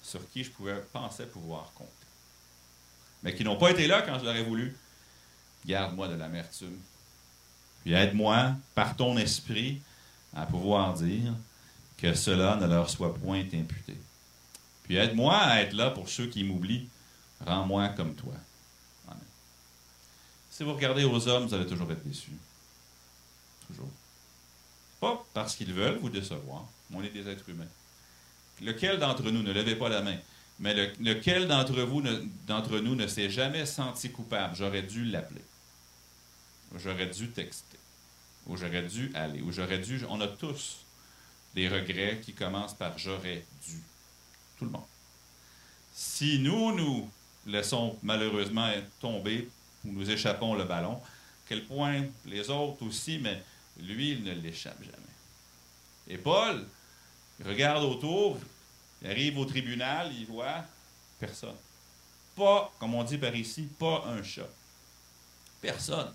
sur 0.02 0.28
qui 0.32 0.44
je 0.44 0.50
pouvais 0.50 0.82
penser 0.92 1.26
pouvoir 1.26 1.72
compter. 1.76 1.92
Mais 3.24 3.36
qui 3.36 3.44
n'ont 3.44 3.58
pas 3.58 3.72
été 3.72 3.88
là 3.88 4.02
quand 4.02 4.18
je 4.20 4.26
l'aurais 4.26 4.44
voulu. 4.44 4.76
Garde-moi 5.66 6.08
de 6.08 6.16
l'amertume. 6.16 6.80
Puis 7.84 7.94
aide-moi, 7.94 8.56
par 8.74 8.96
ton 8.96 9.18
esprit, 9.18 9.82
à 10.36 10.46
pouvoir 10.46 10.94
dire 10.94 11.34
que 11.98 12.14
cela 12.14 12.56
ne 12.56 12.66
leur 12.66 12.90
soit 12.90 13.14
point 13.14 13.42
imputé. 13.42 13.96
Puis 14.84 14.96
aide-moi 14.96 15.38
à 15.38 15.62
être 15.62 15.74
là 15.74 15.92
pour 15.92 16.10
ceux 16.10 16.28
qui 16.28 16.44
m'oublient. 16.44 16.90
Rends-moi 17.46 17.90
comme 17.90 18.16
toi. 18.16 18.34
Si 20.62 20.66
vous 20.66 20.76
regardez 20.76 21.04
aux 21.06 21.28
hommes, 21.28 21.48
vous 21.48 21.56
allez 21.56 21.66
toujours 21.66 21.92
être 21.92 22.08
déçus. 22.08 22.38
Toujours. 23.66 23.90
Pas 25.00 25.26
parce 25.34 25.56
qu'ils 25.56 25.74
veulent 25.74 25.98
vous 25.98 26.12
décevoir, 26.12 26.68
on 26.94 27.02
est 27.02 27.10
des 27.10 27.28
êtres 27.28 27.50
humains. 27.50 27.66
Lequel 28.62 29.00
d'entre 29.00 29.24
nous, 29.32 29.42
ne 29.42 29.52
levez 29.54 29.76
pas 29.76 29.90
la 29.90 30.04
main, 30.04 30.18
mais 30.60 30.94
lequel 31.00 31.48
d'entre 31.48 31.82
vous, 31.82 32.04
d'entre 32.46 32.78
nous 32.78 32.94
ne 32.94 33.08
s'est 33.08 33.32
jamais 33.32 33.66
senti 33.66 34.12
coupable? 34.12 34.56
J'aurais 34.56 34.84
dû 34.84 35.04
l'appeler. 35.06 35.42
J'aurais 36.76 37.08
dû 37.08 37.32
texter. 37.32 37.80
Ou 38.46 38.56
j'aurais 38.56 38.84
dû 38.84 39.12
aller. 39.16 39.42
Ou 39.42 39.52
j'aurais 39.52 39.80
dû. 39.80 40.06
On 40.10 40.22
a 40.22 40.28
tous 40.28 40.86
des 41.56 41.70
regrets 41.70 42.22
qui 42.24 42.34
commencent 42.34 42.76
par 42.76 43.00
j'aurais 43.00 43.44
dû. 43.68 43.82
Tout 44.60 44.66
le 44.66 44.72
monde. 44.72 44.86
Si 45.92 46.38
nous, 46.38 46.76
nous 46.76 47.10
laissons 47.48 47.98
malheureusement 48.04 48.72
tomber 49.00 49.50
ou 49.86 49.92
nous 49.92 50.10
échappons 50.10 50.56
le 50.56 50.66
ballon, 50.66 51.00
quel 51.48 51.66
point 51.66 52.06
les 52.26 52.50
autres 52.50 52.86
aussi, 52.86 53.20
mais 53.20 53.44
lui, 53.80 54.12
il 54.12 54.24
ne 54.24 54.34
l'échappe 54.34 54.82
jamais. 54.84 54.98
Et 56.08 56.18
Paul, 56.18 56.66
il 57.40 57.48
regarde 57.48 57.84
autour, 57.84 58.38
il 59.02 59.10
arrive 59.10 59.38
au 59.38 59.46
tribunal, 59.46 60.12
il 60.14 60.26
voit 60.26 60.64
personne. 61.20 61.56
Pas, 62.36 62.72
comme 62.80 62.96
on 62.96 63.04
dit 63.04 63.18
par 63.18 63.36
ici, 63.36 63.68
pas 63.80 64.06
un 64.08 64.24
chat. 64.24 64.50
Personne. 65.62 66.14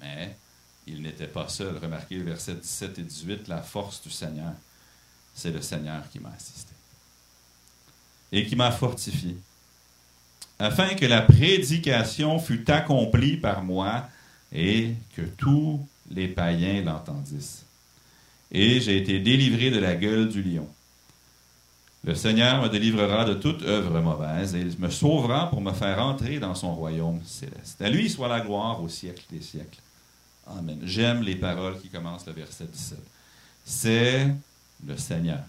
Mais 0.00 0.36
il 0.86 1.02
n'était 1.02 1.28
pas 1.28 1.48
seul. 1.48 1.76
Remarquez 1.76 2.16
le 2.16 2.24
verset 2.24 2.54
17 2.54 2.98
et 2.98 3.02
18, 3.02 3.48
la 3.48 3.62
force 3.62 4.02
du 4.02 4.10
Seigneur. 4.10 4.52
C'est 5.34 5.50
le 5.50 5.62
Seigneur 5.62 6.08
qui 6.10 6.18
m'a 6.18 6.30
assisté. 6.30 6.72
Et 8.32 8.46
qui 8.46 8.56
m'a 8.56 8.72
fortifié. 8.72 9.36
Afin 10.58 10.88
que 10.94 11.06
la 11.06 11.22
prédication 11.22 12.38
fût 12.38 12.68
accomplie 12.70 13.36
par 13.36 13.62
moi 13.62 14.08
et 14.52 14.94
que 15.14 15.22
tous 15.22 15.86
les 16.10 16.28
païens 16.28 16.82
l'entendissent 16.82 17.64
et 18.50 18.80
j'ai 18.80 18.96
été 18.96 19.20
délivré 19.20 19.70
de 19.70 19.78
la 19.78 19.94
gueule 19.94 20.28
du 20.28 20.42
lion. 20.42 20.68
Le 22.04 22.14
Seigneur 22.14 22.62
me 22.62 22.68
délivrera 22.68 23.24
de 23.24 23.34
toute 23.34 23.62
œuvre 23.62 24.00
mauvaise 24.00 24.54
et 24.54 24.60
il 24.60 24.78
me 24.78 24.88
sauvera 24.88 25.50
pour 25.50 25.60
me 25.60 25.72
faire 25.72 25.98
entrer 25.98 26.38
dans 26.38 26.54
son 26.54 26.74
royaume 26.74 27.20
céleste. 27.24 27.82
À 27.82 27.90
lui 27.90 28.08
soit 28.08 28.28
la 28.28 28.40
gloire 28.40 28.82
au 28.82 28.88
siècle 28.88 29.24
des 29.30 29.42
siècles. 29.42 29.80
Amen. 30.46 30.78
J'aime 30.84 31.22
les 31.22 31.36
paroles 31.36 31.78
qui 31.80 31.88
commencent 31.88 32.26
le 32.26 32.32
verset 32.32 32.64
17. 32.64 32.98
C'est 33.64 34.34
le 34.86 34.96
Seigneur 34.96 35.44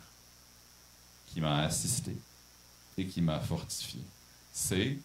qui 1.27 1.39
m'a 1.39 1.59
assisté 1.59 2.17
et 2.97 3.05
qui 3.05 3.21
m'a 3.21 3.39
fortifié. 3.39 4.01
C'est 4.61 4.97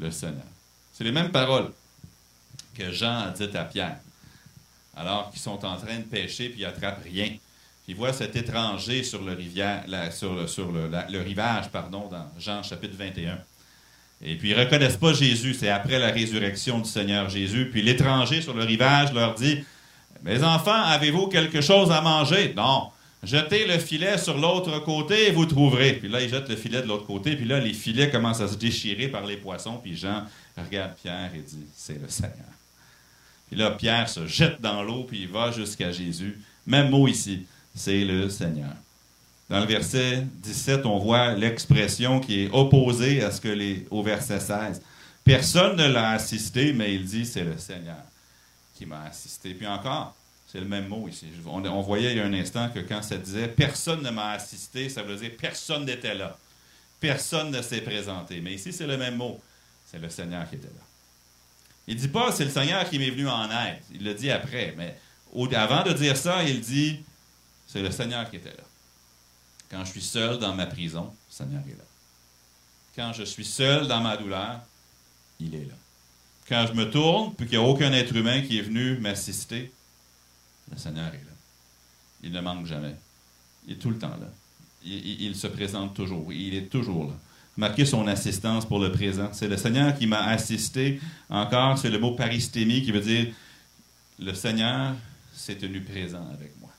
le 0.00 0.10
Seigneur. 0.10 0.42
C'est 0.92 1.04
les 1.04 1.12
mêmes 1.12 1.30
paroles 1.30 1.70
que 2.74 2.90
Jean 2.90 3.20
a 3.20 3.30
dites 3.30 3.54
à 3.54 3.64
Pierre 3.64 3.98
alors 4.96 5.30
qu'ils 5.30 5.40
sont 5.40 5.64
en 5.64 5.76
train 5.76 5.98
de 5.98 6.04
pêcher 6.04 6.48
puis 6.48 6.60
ils 6.60 6.64
n'attrapent 6.64 7.04
rien. 7.04 7.30
Ils 7.86 7.94
voient 7.94 8.12
cet 8.12 8.36
étranger 8.36 9.02
sur 9.04 9.22
le, 9.22 9.34
rivage 11.20 11.70
pardon, 11.70 12.08
dans 12.08 12.26
Jean 12.38 12.62
chapitre 12.62 12.96
21. 12.96 13.38
Et 14.22 14.36
puis 14.36 14.50
ils 14.50 14.56
ne 14.56 14.64
reconnaissent 14.64 14.96
pas 14.96 15.12
Jésus, 15.12 15.54
c'est 15.54 15.70
après 15.70 15.98
la 15.98 16.10
résurrection 16.10 16.78
du 16.78 16.88
Seigneur 16.88 17.28
Jésus. 17.28 17.68
Puis 17.70 17.82
l'étranger 17.82 18.40
sur 18.40 18.54
le 18.54 18.64
rivage 18.64 19.12
leur 19.12 19.34
dit, 19.34 19.62
Mes 20.22 20.42
enfants, 20.42 20.82
avez-vous 20.84 21.28
quelque 21.28 21.60
chose 21.60 21.92
à 21.92 22.00
manger? 22.00 22.54
Non. 22.56 22.90
Jetez 23.22 23.66
le 23.66 23.78
filet 23.78 24.16
sur 24.16 24.38
l'autre 24.38 24.78
côté 24.80 25.28
et 25.28 25.30
vous 25.30 25.44
trouverez. 25.44 25.94
Puis 25.94 26.08
là, 26.08 26.22
ils 26.22 26.30
jettent 26.30 26.48
le 26.48 26.56
filet 26.56 26.80
de 26.80 26.86
l'autre 26.86 27.06
côté, 27.06 27.36
puis 27.36 27.44
là, 27.44 27.60
les 27.60 27.74
filets 27.74 28.10
commencent 28.10 28.40
à 28.40 28.48
se 28.48 28.56
déchirer 28.56 29.08
par 29.08 29.26
les 29.26 29.36
poissons. 29.36 29.78
Puis 29.82 29.96
Jean 29.96 30.24
regarde 30.56 30.94
Pierre 31.02 31.30
et 31.34 31.40
dit, 31.40 31.66
C'est 31.76 32.00
le 32.00 32.08
Seigneur. 32.08 32.48
Puis 33.48 33.58
là, 33.58 33.72
Pierre 33.72 34.08
se 34.08 34.26
jette 34.26 34.60
dans 34.60 34.82
l'eau, 34.82 35.04
puis 35.04 35.22
il 35.22 35.28
va 35.28 35.50
jusqu'à 35.50 35.92
Jésus. 35.92 36.40
Même 36.66 36.88
mot 36.88 37.08
ici, 37.08 37.46
c'est 37.74 38.04
le 38.04 38.30
Seigneur. 38.30 38.74
Dans 39.50 39.60
le 39.60 39.66
verset 39.66 40.24
17, 40.42 40.86
on 40.86 40.98
voit 40.98 41.32
l'expression 41.32 42.20
qui 42.20 42.44
est 42.44 42.50
opposée 42.52 43.22
à 43.22 43.32
ce 43.32 43.40
que 43.40 43.48
les, 43.48 43.86
au 43.90 44.02
verset 44.02 44.38
16. 44.38 44.80
Personne 45.24 45.76
ne 45.76 45.88
l'a 45.88 46.10
assisté, 46.10 46.72
mais 46.72 46.94
il 46.94 47.04
dit 47.04 47.26
c'est 47.26 47.44
le 47.44 47.58
Seigneur 47.58 48.02
qui 48.76 48.86
m'a 48.86 49.02
assisté. 49.02 49.52
Puis 49.52 49.66
encore, 49.66 50.14
c'est 50.50 50.58
le 50.58 50.66
même 50.66 50.88
mot 50.88 51.06
ici. 51.06 51.28
On, 51.46 51.80
voyait 51.80 52.10
il 52.10 52.16
y 52.16 52.20
a 52.20 52.24
un 52.24 52.32
instant 52.32 52.70
que 52.70 52.80
quand 52.80 53.02
ça 53.02 53.16
disait 53.16 53.46
personne 53.46 54.02
ne 54.02 54.10
m'a 54.10 54.30
assisté, 54.30 54.88
ça 54.88 55.04
veut 55.04 55.14
dire 55.14 55.30
personne 55.38 55.84
n'était 55.84 56.14
là. 56.14 56.36
Personne 56.98 57.52
ne 57.52 57.62
s'est 57.62 57.82
présenté. 57.82 58.40
Mais 58.40 58.54
ici, 58.54 58.72
c'est 58.72 58.86
le 58.86 58.96
même 58.96 59.16
mot. 59.16 59.40
C'est 59.86 60.00
le 60.00 60.08
Seigneur 60.08 60.48
qui 60.50 60.56
était 60.56 60.66
là. 60.66 60.84
Il 61.86 61.94
ne 61.94 62.00
dit 62.00 62.08
pas 62.08 62.32
c'est 62.32 62.44
le 62.44 62.50
Seigneur 62.50 62.88
qui 62.90 62.98
m'est 62.98 63.10
venu 63.10 63.28
en 63.28 63.48
aide. 63.48 63.78
Il 63.94 64.02
le 64.02 64.12
dit 64.12 64.28
après. 64.30 64.74
Mais 64.76 64.96
avant 65.54 65.84
de 65.84 65.92
dire 65.92 66.16
ça, 66.16 66.42
il 66.42 66.60
dit 66.60 66.98
c'est 67.68 67.82
le 67.82 67.92
Seigneur 67.92 68.28
qui 68.28 68.36
était 68.36 68.50
là. 68.50 68.64
Quand 69.70 69.84
je 69.84 69.90
suis 69.92 70.02
seul 70.02 70.38
dans 70.38 70.54
ma 70.54 70.66
prison, 70.66 71.12
le 71.28 71.32
Seigneur 71.32 71.62
est 71.68 71.78
là. 71.78 71.84
Quand 72.96 73.12
je 73.12 73.22
suis 73.22 73.44
seul 73.44 73.86
dans 73.86 74.00
ma 74.00 74.16
douleur, 74.16 74.60
il 75.38 75.54
est 75.54 75.66
là. 75.66 75.74
Quand 76.48 76.66
je 76.66 76.72
me 76.72 76.90
tourne, 76.90 77.34
puis 77.36 77.46
qu'il 77.46 77.56
n'y 77.56 77.64
a 77.64 77.68
aucun 77.68 77.92
être 77.92 78.16
humain 78.16 78.42
qui 78.42 78.58
est 78.58 78.62
venu 78.62 78.98
m'assister, 78.98 79.72
le 80.70 80.78
Seigneur 80.78 81.08
est 81.08 81.24
là. 81.24 81.32
Il 82.22 82.32
ne 82.32 82.40
manque 82.40 82.66
jamais. 82.66 82.94
Il 83.66 83.74
est 83.74 83.78
tout 83.78 83.90
le 83.90 83.98
temps 83.98 84.16
là. 84.20 84.28
il 84.84 85.34
se 85.36 85.46
présente 85.46 85.94
toujours. 85.94 86.32
Il 86.32 86.54
est 86.54 86.68
toujours 86.70 87.08
là 87.08 87.14
marquer 87.60 87.84
son 87.84 88.06
assistance 88.06 88.66
pour 88.66 88.78
le 88.78 88.90
présent. 88.90 89.28
C'est 89.32 89.48
le 89.48 89.56
Seigneur 89.56 89.96
qui 89.96 90.06
m'a 90.06 90.24
assisté. 90.24 91.00
Encore, 91.28 91.78
c'est 91.78 91.90
le 91.90 91.98
mot 91.98 92.12
paristémie 92.12 92.82
qui 92.82 92.90
veut 92.90 93.00
dire 93.00 93.28
le 94.18 94.34
Seigneur 94.34 94.94
s'est 95.32 95.56
tenu 95.56 95.80
présent 95.80 96.26
avec 96.32 96.58
moi. 96.60 96.70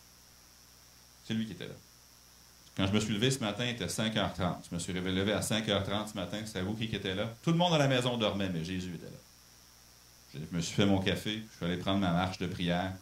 C'est 1.23 1.33
lui 1.33 1.45
qui 1.45 1.53
était 1.53 1.67
là. 1.67 1.75
Quand 2.77 2.87
je 2.87 2.93
me 2.93 2.99
suis 2.99 3.13
levé 3.13 3.31
ce 3.31 3.39
matin, 3.39 3.65
il 3.65 3.71
était 3.71 3.85
5h30. 3.85 4.55
Je 4.69 4.75
me 4.75 4.79
suis 4.79 4.93
levé 4.93 5.33
à 5.33 5.41
5h30 5.41 6.11
ce 6.11 6.15
matin. 6.15 6.37
C'est 6.45 6.61
vous 6.61 6.73
qui 6.73 6.85
était 6.85 7.15
là. 7.15 7.33
Tout 7.43 7.51
le 7.51 7.57
monde 7.57 7.73
à 7.73 7.77
la 7.77 7.87
maison 7.87 8.17
dormait, 8.17 8.49
mais 8.49 8.63
Jésus 8.63 8.95
était 8.95 9.05
là. 9.05 10.39
Je 10.51 10.55
me 10.55 10.61
suis 10.61 10.75
fait 10.75 10.85
mon 10.85 10.99
café. 10.99 11.43
Je 11.51 11.57
suis 11.57 11.65
allé 11.65 11.77
prendre 11.77 11.99
ma 11.99 12.11
marche 12.11 12.39
de 12.39 12.47
prière. 12.47 12.93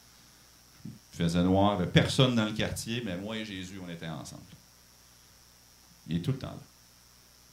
Il 1.13 1.17
faisait 1.17 1.43
noir. 1.43 1.75
Il 1.77 1.83
avait 1.83 1.91
personne 1.91 2.35
dans 2.35 2.45
le 2.45 2.53
quartier, 2.53 3.01
mais 3.05 3.17
moi 3.17 3.37
et 3.37 3.45
Jésus, 3.45 3.79
on 3.85 3.89
était 3.89 4.07
ensemble. 4.07 4.41
Il 6.07 6.17
est 6.17 6.21
tout 6.21 6.31
le 6.31 6.39
temps 6.39 6.47
là 6.47 6.69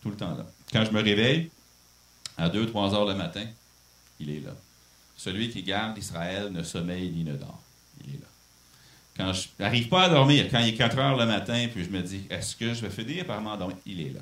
tout 0.07 0.11
le 0.11 0.17
temps 0.17 0.37
là. 0.37 0.47
Quand 0.73 0.85
je 0.85 0.93
me 0.93 1.03
réveille, 1.03 1.51
à 2.39 2.49
2-3 2.49 2.95
heures 2.95 3.07
le 3.07 3.15
matin, 3.15 3.45
il 4.21 4.31
est 4.31 4.41
là. 4.41 4.53
Celui 5.17 5.51
qui 5.51 5.63
garde 5.63 5.99
Israël 5.99 6.51
ne 6.53 6.63
sommeille 6.63 7.11
ni 7.11 7.25
ne 7.25 7.35
dort. 7.37 7.63
Il 8.05 8.15
est 8.15 8.19
là. 8.19 8.27
Quand 9.17 9.33
je 9.33 9.49
n'arrive 9.59 9.89
pas 9.89 10.05
à 10.05 10.09
dormir, 10.11 10.47
quand 10.51 10.61
il 10.61 10.69
est 10.69 10.75
4 10.75 10.99
heures 10.99 11.17
le 11.17 11.27
matin, 11.27 11.67
puis 11.73 11.85
je 11.85 11.91
me 11.91 12.03
dis, 12.03 12.23
est-ce 12.31 12.55
que 12.55 12.73
je 12.75 12.83
vais 12.83 12.91
finir 12.91 13.27
par 13.27 13.41
m'endormir? 13.41 13.77
Il 13.87 14.01
est 14.01 14.11
là. 14.11 14.21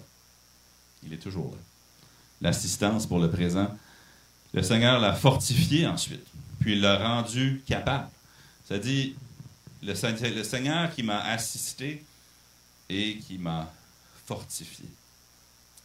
Il 1.04 1.12
est 1.12 1.18
toujours 1.18 1.50
là. 1.50 1.60
L'assistance 2.40 3.06
pour 3.06 3.18
le 3.18 3.30
présent. 3.30 3.68
Le 4.52 4.62
Seigneur 4.62 5.00
l'a 5.00 5.12
fortifié 5.12 5.86
ensuite. 5.86 6.24
puis 6.60 6.74
il 6.74 6.80
l'a 6.80 6.96
rendu 6.96 7.62
capable. 7.66 8.08
Ça 8.64 8.78
dit, 8.78 9.14
le, 9.82 9.92
le 10.34 10.44
Seigneur 10.44 10.94
qui 10.94 11.02
m'a 11.02 11.20
assisté 11.24 12.02
et 12.88 13.18
qui 13.18 13.38
m'a 13.38 13.72
fortifié. 14.26 14.86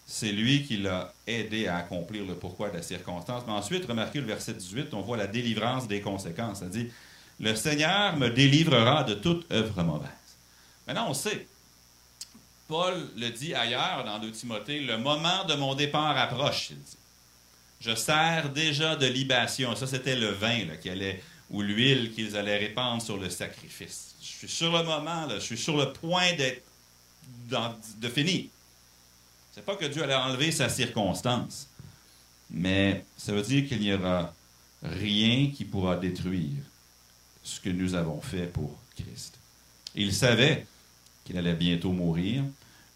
C'est 0.06 0.32
lui 0.32 0.66
qui 0.66 0.78
l'a 0.78 1.14
aidé 1.28 1.68
à 1.68 1.78
accomplir 1.78 2.26
le 2.26 2.34
pourquoi 2.36 2.70
de 2.70 2.78
la 2.78 2.82
circonstance. 2.82 3.44
Mais 3.46 3.54
ensuite, 3.54 3.86
remarquez 3.86 4.20
le 4.20 4.26
verset 4.26 4.54
18, 4.54 4.94
on 4.94 5.02
voit 5.02 5.18
la 5.18 5.28
délivrance 5.28 5.88
des 5.88 6.02
conséquences. 6.02 6.62
Ça 6.62 6.66
dit, 6.66 6.90
le 7.40 7.56
Seigneur 7.56 8.18
me 8.18 8.30
délivrera 8.30 9.04
de 9.04 9.14
toute 9.14 9.50
œuvre 9.52 9.84
mauvaise. 9.84 10.10
Maintenant, 10.88 11.10
on 11.10 11.14
sait. 11.14 11.48
Paul 12.68 13.08
le 13.18 13.30
dit 13.30 13.54
ailleurs 13.54 14.04
dans 14.04 14.20
2 14.20 14.32
Timothée, 14.32 14.80
le 14.80 14.98
moment 14.98 15.46
de 15.46 15.54
mon 15.54 15.76
départ 15.76 16.18
approche, 16.18 16.72
il 16.72 16.80
dit. 16.80 16.98
Je 17.82 17.96
sers 17.96 18.50
déjà 18.50 18.96
de 18.96 19.06
libation. 19.06 19.76
Ça, 19.76 19.88
c'était 19.88 20.16
le 20.16 20.32
vin 20.32 20.66
qui 20.82 20.90
allait, 20.90 21.24
ou 21.50 21.62
l'huile 21.62 22.12
qu'ils 22.14 22.38
allaient 22.38 22.58
répandre 22.58 23.02
sur 23.02 23.18
le 23.18 23.30
sacrifice. 23.30 24.16
Je 24.22 24.28
suis 24.28 24.48
sur 24.48 24.72
le 24.72 24.84
moment, 24.84 25.26
là, 25.26 25.36
je 25.36 25.44
suis 25.44 25.58
sur 25.58 25.78
le 25.78 25.92
point 25.92 26.34
d'être 26.34 26.64
de 27.98 28.10
finir. 28.10 28.46
C'est 29.54 29.66
pas 29.66 29.76
que 29.76 29.86
Dieu 29.86 30.04
allait 30.04 30.16
enlever 30.16 30.52
sa 30.52 30.70
circonstance, 30.70 31.68
mais 32.50 33.04
ça 33.18 33.34
veut 33.34 33.42
dire 33.42 33.68
qu'il 33.68 33.80
n'y 33.80 33.94
aura 33.94 34.34
rien 34.84 35.50
qui 35.50 35.66
pourra 35.66 35.96
détruire 35.98 36.64
ce 37.44 37.60
que 37.60 37.70
nous 37.70 37.96
avons 37.96 38.22
fait 38.22 38.48
pour 38.48 38.78
Christ. 38.96 39.38
Il 39.96 40.14
savait 40.14 40.66
qu'il 41.26 41.38
allait 41.38 41.56
bientôt 41.56 41.92
mourir. 41.92 42.44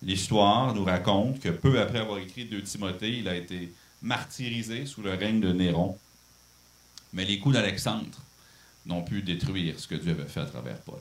L'histoire 0.01 0.73
nous 0.73 0.83
raconte 0.83 1.39
que 1.39 1.49
peu 1.49 1.79
après 1.79 1.99
avoir 1.99 2.19
écrit 2.19 2.45
2 2.45 2.61
Timothée, 2.61 3.17
il 3.17 3.27
a 3.27 3.35
été 3.35 3.71
martyrisé 4.01 4.85
sous 4.85 5.01
le 5.01 5.13
règne 5.13 5.39
de 5.39 5.51
Néron. 5.51 5.97
Mais 7.13 7.25
les 7.25 7.39
coups 7.39 7.55
d'Alexandre 7.55 8.17
n'ont 8.85 9.03
pu 9.03 9.21
détruire 9.21 9.79
ce 9.79 9.87
que 9.87 9.95
Dieu 9.95 10.11
avait 10.11 10.25
fait 10.25 10.41
à 10.41 10.45
travers 10.45 10.79
Paul. 10.79 10.99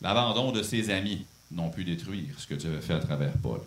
L'abandon 0.00 0.52
de 0.52 0.62
ses 0.62 0.90
amis 0.90 1.24
n'ont 1.50 1.70
pu 1.70 1.84
détruire 1.84 2.34
ce 2.38 2.46
que 2.46 2.54
Dieu 2.54 2.70
avait 2.70 2.80
fait 2.80 2.94
à 2.94 3.00
travers 3.00 3.32
Paul. 3.38 3.60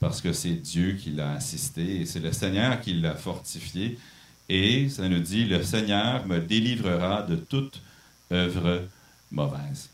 Parce 0.00 0.20
que 0.20 0.32
c'est 0.32 0.54
Dieu 0.54 0.92
qui 0.92 1.10
l'a 1.10 1.32
assisté 1.32 2.00
et 2.00 2.06
c'est 2.06 2.20
le 2.20 2.32
Seigneur 2.32 2.80
qui 2.80 2.94
l'a 2.94 3.14
fortifié. 3.14 3.98
Et 4.48 4.88
ça 4.88 5.08
nous 5.08 5.20
dit, 5.20 5.44
le 5.44 5.62
Seigneur 5.62 6.26
me 6.26 6.38
délivrera 6.38 7.22
de 7.22 7.36
toute 7.36 7.82
œuvre 8.32 8.84
mauvaise. 9.30 9.90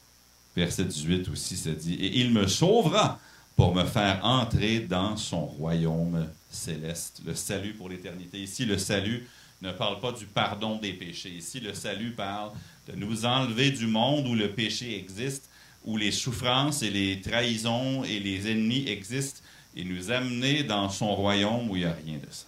Verset 0.54 0.84
18 0.84 1.28
aussi, 1.30 1.56
ça 1.56 1.70
dit, 1.70 1.94
et 1.94 2.20
il 2.20 2.32
me 2.32 2.46
sauvera 2.46 3.18
pour 3.56 3.74
me 3.74 3.84
faire 3.84 4.24
entrer 4.24 4.80
dans 4.80 5.16
son 5.16 5.46
royaume 5.46 6.28
céleste, 6.50 7.22
le 7.26 7.34
salut 7.34 7.74
pour 7.74 7.88
l'éternité. 7.88 8.40
Ici, 8.40 8.64
le 8.64 8.78
salut 8.78 9.26
ne 9.64 9.72
parle 9.72 9.98
pas 9.98 10.12
du 10.12 10.27
pardon 10.27 10.77
des 10.77 10.92
péchés. 10.92 11.31
Ici, 11.31 11.61
le 11.61 11.74
salut 11.74 12.12
parle 12.12 12.53
de 12.88 12.94
nous 12.96 13.24
enlever 13.24 13.70
du 13.70 13.87
monde 13.87 14.27
où 14.27 14.35
le 14.35 14.50
péché 14.50 14.96
existe, 14.96 15.48
où 15.85 15.96
les 15.96 16.12
souffrances 16.12 16.83
et 16.83 16.90
les 16.90 17.20
trahisons 17.20 18.05
et 18.05 18.20
les 18.20 18.50
ennemis 18.50 18.85
existent, 18.88 19.40
et 19.77 19.85
nous 19.85 20.11
amener 20.11 20.62
dans 20.62 20.88
son 20.88 21.14
royaume 21.14 21.70
où 21.70 21.77
il 21.77 21.81
n'y 21.81 21.85
a 21.87 21.96
rien 22.05 22.18
de 22.18 22.31
ça, 22.31 22.46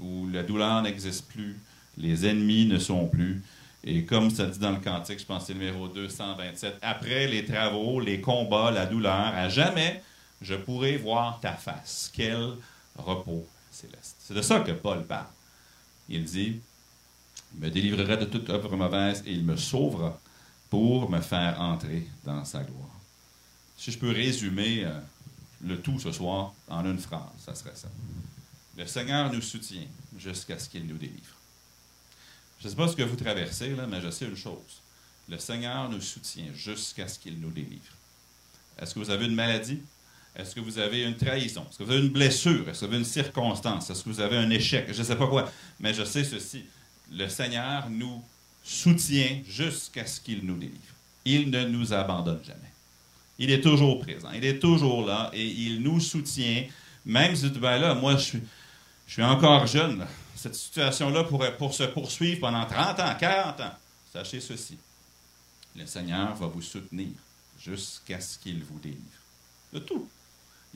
où 0.00 0.28
la 0.32 0.42
douleur 0.42 0.82
n'existe 0.82 1.26
plus, 1.26 1.58
les 1.98 2.26
ennemis 2.26 2.66
ne 2.66 2.78
sont 2.78 3.06
plus. 3.08 3.42
Et 3.84 4.04
comme 4.04 4.30
ça 4.30 4.46
dit 4.46 4.58
dans 4.58 4.72
le 4.72 4.80
cantique, 4.80 5.20
je 5.20 5.24
pense 5.24 5.42
que 5.42 5.46
c'est 5.48 5.52
le 5.52 5.60
numéro 5.60 5.88
227, 5.88 6.78
après 6.82 7.26
les 7.26 7.44
travaux, 7.44 8.00
les 8.00 8.20
combats, 8.20 8.70
la 8.70 8.86
douleur, 8.86 9.12
à 9.12 9.48
jamais 9.48 10.02
je 10.40 10.54
pourrai 10.54 10.96
voir 10.96 11.40
ta 11.40 11.52
face. 11.52 12.10
Quel 12.14 12.54
repos 12.96 13.46
céleste. 13.70 14.16
C'est 14.18 14.34
de 14.34 14.42
ça 14.42 14.60
que 14.60 14.72
Paul 14.72 15.04
parle. 15.04 15.26
Il 16.08 16.24
dit, 16.24 16.60
il 17.54 17.60
me 17.60 17.70
délivrera 17.70 18.16
de 18.16 18.26
toute 18.26 18.48
œuvre 18.50 18.76
mauvaise 18.76 19.22
et 19.26 19.32
il 19.32 19.44
me 19.44 19.56
sauvera 19.56 20.18
pour 20.70 21.10
me 21.10 21.20
faire 21.20 21.60
entrer 21.60 22.06
dans 22.24 22.44
sa 22.44 22.62
gloire. 22.62 23.00
Si 23.76 23.92
je 23.92 23.98
peux 23.98 24.10
résumer 24.10 24.84
euh, 24.84 24.98
le 25.64 25.80
tout 25.80 25.98
ce 25.98 26.12
soir 26.12 26.54
en 26.68 26.84
une 26.84 26.98
phrase, 26.98 27.22
ça 27.38 27.54
serait 27.54 27.74
ça. 27.74 27.88
Le 28.76 28.86
Seigneur 28.86 29.32
nous 29.32 29.42
soutient 29.42 29.86
jusqu'à 30.18 30.58
ce 30.58 30.68
qu'il 30.68 30.86
nous 30.86 30.98
délivre. 30.98 31.34
Je 32.60 32.66
ne 32.66 32.70
sais 32.70 32.76
pas 32.76 32.88
ce 32.88 32.96
que 32.96 33.02
vous 33.02 33.16
traversez, 33.16 33.74
là, 33.74 33.86
mais 33.86 34.00
je 34.00 34.10
sais 34.10 34.26
une 34.26 34.36
chose. 34.36 34.82
Le 35.28 35.38
Seigneur 35.38 35.88
nous 35.88 36.00
soutient 36.00 36.52
jusqu'à 36.54 37.08
ce 37.08 37.18
qu'il 37.18 37.38
nous 37.40 37.50
délivre. 37.50 37.92
Est-ce 38.78 38.94
que 38.94 38.98
vous 39.00 39.10
avez 39.10 39.26
une 39.26 39.34
maladie? 39.34 39.82
Est-ce 40.36 40.54
que 40.54 40.60
vous 40.60 40.78
avez 40.78 41.02
une 41.02 41.16
trahison? 41.16 41.66
Est-ce 41.68 41.78
que 41.78 41.84
vous 41.84 41.92
avez 41.92 42.02
une 42.02 42.12
blessure? 42.12 42.68
Est-ce 42.68 42.80
que 42.80 42.86
vous 42.86 42.92
avez 42.92 42.98
une 42.98 43.04
circonstance? 43.04 43.88
Est-ce 43.88 44.04
que 44.04 44.10
vous 44.10 44.20
avez 44.20 44.36
un 44.36 44.50
échec? 44.50 44.86
Je 44.92 44.98
ne 44.98 45.04
sais 45.04 45.16
pas 45.16 45.26
quoi. 45.26 45.50
Mais 45.80 45.94
je 45.94 46.04
sais 46.04 46.24
ceci. 46.24 46.64
Le 47.10 47.28
Seigneur 47.28 47.88
nous 47.88 48.22
soutient 48.62 49.40
jusqu'à 49.48 50.06
ce 50.06 50.20
qu'il 50.20 50.44
nous 50.44 50.56
délivre. 50.56 50.76
Il 51.24 51.50
ne 51.50 51.64
nous 51.64 51.92
abandonne 51.94 52.40
jamais. 52.44 52.72
Il 53.38 53.50
est 53.50 53.62
toujours 53.62 54.00
présent. 54.00 54.30
Il 54.34 54.44
est 54.44 54.58
toujours 54.58 55.06
là 55.06 55.30
et 55.32 55.46
il 55.46 55.82
nous 55.82 56.00
soutient. 56.00 56.64
Même 57.04 57.34
si, 57.34 57.48
ben 57.50 57.78
là, 57.78 57.94
moi, 57.94 58.16
je 58.16 58.38
suis, 59.06 59.22
encore 59.22 59.66
jeune. 59.66 60.04
Cette 60.34 60.54
situation-là 60.54 61.24
pourrait 61.24 61.56
pour 61.56 61.72
se 61.72 61.84
poursuivre 61.84 62.40
pendant 62.40 62.66
30 62.66 63.00
ans, 63.00 63.14
40 63.18 63.60
ans. 63.60 63.74
Sachez 64.12 64.40
ceci. 64.40 64.76
Le 65.74 65.86
Seigneur 65.86 66.34
va 66.34 66.46
vous 66.46 66.62
soutenir 66.62 67.08
jusqu'à 67.58 68.20
ce 68.20 68.38
qu'il 68.38 68.62
vous 68.62 68.78
délivre. 68.78 69.00
De 69.72 69.78
tout. 69.78 70.08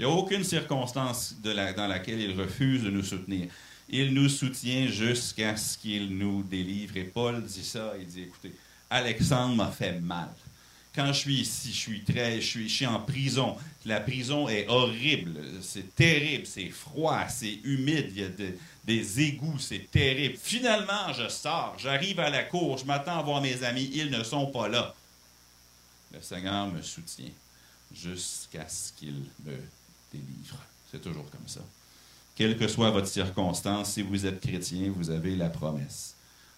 Il 0.00 0.06
n'y 0.06 0.12
a 0.12 0.16
aucune 0.16 0.44
circonstance 0.44 1.34
dans 1.44 1.86
laquelle 1.86 2.22
il 2.22 2.40
refuse 2.40 2.84
de 2.84 2.88
nous 2.88 3.04
soutenir. 3.04 3.48
Il 3.86 4.14
nous 4.14 4.30
soutient 4.30 4.86
jusqu'à 4.86 5.58
ce 5.58 5.76
qu'il 5.76 6.16
nous 6.16 6.42
délivre. 6.42 6.96
Et 6.96 7.04
Paul 7.04 7.44
dit 7.44 7.62
ça, 7.62 7.92
il 8.00 8.06
dit, 8.06 8.22
écoutez, 8.22 8.50
Alexandre 8.88 9.56
m'a 9.56 9.70
fait 9.70 10.00
mal. 10.00 10.30
Quand 10.94 11.08
je 11.08 11.18
suis 11.18 11.40
ici, 11.42 11.68
je 11.70 11.76
suis 11.76 12.02
très, 12.02 12.40
je 12.40 12.66
suis, 12.66 12.86
en 12.86 13.00
prison. 13.00 13.58
La 13.84 14.00
prison 14.00 14.48
est 14.48 14.66
horrible, 14.68 15.38
c'est 15.60 15.94
terrible, 15.94 16.46
c'est 16.46 16.70
froid, 16.70 17.28
c'est 17.28 17.58
humide, 17.64 18.06
il 18.08 18.22
y 18.22 18.24
a 18.24 18.28
des 18.86 19.20
égouts, 19.20 19.58
c'est 19.58 19.90
terrible. 19.90 20.38
Finalement, 20.42 21.12
je 21.12 21.28
sors, 21.28 21.76
j'arrive 21.78 22.20
à 22.20 22.30
la 22.30 22.44
cour, 22.44 22.78
je 22.78 22.86
m'attends 22.86 23.18
à 23.18 23.22
voir 23.22 23.42
mes 23.42 23.62
amis, 23.64 23.90
ils 23.92 24.10
ne 24.10 24.24
sont 24.24 24.46
pas 24.46 24.66
là. 24.66 24.94
Le 26.14 26.22
Seigneur 26.22 26.68
me 26.68 26.80
soutient 26.80 27.32
jusqu'à 27.92 28.66
ce 28.66 28.94
qu'il 28.94 29.26
me 29.44 29.58
C'est 30.90 31.00
toujours 31.00 31.28
comme 31.30 31.46
ça. 31.46 31.60
Quelle 32.34 32.56
que 32.56 32.68
soit 32.68 32.90
votre 32.90 33.06
circonstance, 33.06 33.92
si 33.92 34.02
vous 34.02 34.26
êtes 34.26 34.40
chrétien, 34.40 34.92
vous 34.94 35.10
avez 35.10 35.36
la 35.36 35.48
promesse 35.48 36.14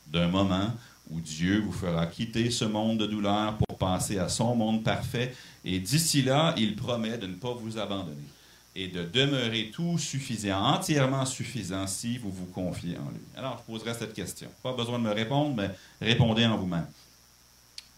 d'un 0.06 0.28
moment 0.28 0.72
où 1.10 1.20
Dieu 1.20 1.60
vous 1.60 1.72
fera 1.72 2.06
quitter 2.06 2.50
ce 2.50 2.64
monde 2.64 2.98
de 2.98 3.06
douleur 3.06 3.58
pour 3.58 3.76
passer 3.76 4.18
à 4.18 4.28
son 4.28 4.54
monde 4.54 4.84
parfait. 4.84 5.34
Et 5.64 5.80
d'ici 5.80 6.22
là, 6.22 6.54
il 6.56 6.76
promet 6.76 7.18
de 7.18 7.26
ne 7.26 7.34
pas 7.34 7.52
vous 7.52 7.78
abandonner 7.78 8.28
et 8.74 8.88
de 8.88 9.04
demeurer 9.04 9.70
tout 9.72 9.98
suffisant, 9.98 10.56
entièrement 10.56 11.26
suffisant 11.26 11.86
si 11.86 12.16
vous 12.16 12.30
vous 12.30 12.46
confiez 12.46 12.96
en 12.96 13.10
lui. 13.10 13.20
Alors, 13.36 13.58
je 13.58 13.72
poserai 13.72 13.92
cette 13.94 14.14
question. 14.14 14.48
Pas 14.62 14.72
besoin 14.72 14.98
de 14.98 15.04
me 15.04 15.12
répondre, 15.12 15.54
mais 15.54 15.70
répondez 16.00 16.46
en 16.46 16.56
vous-même. 16.56 16.86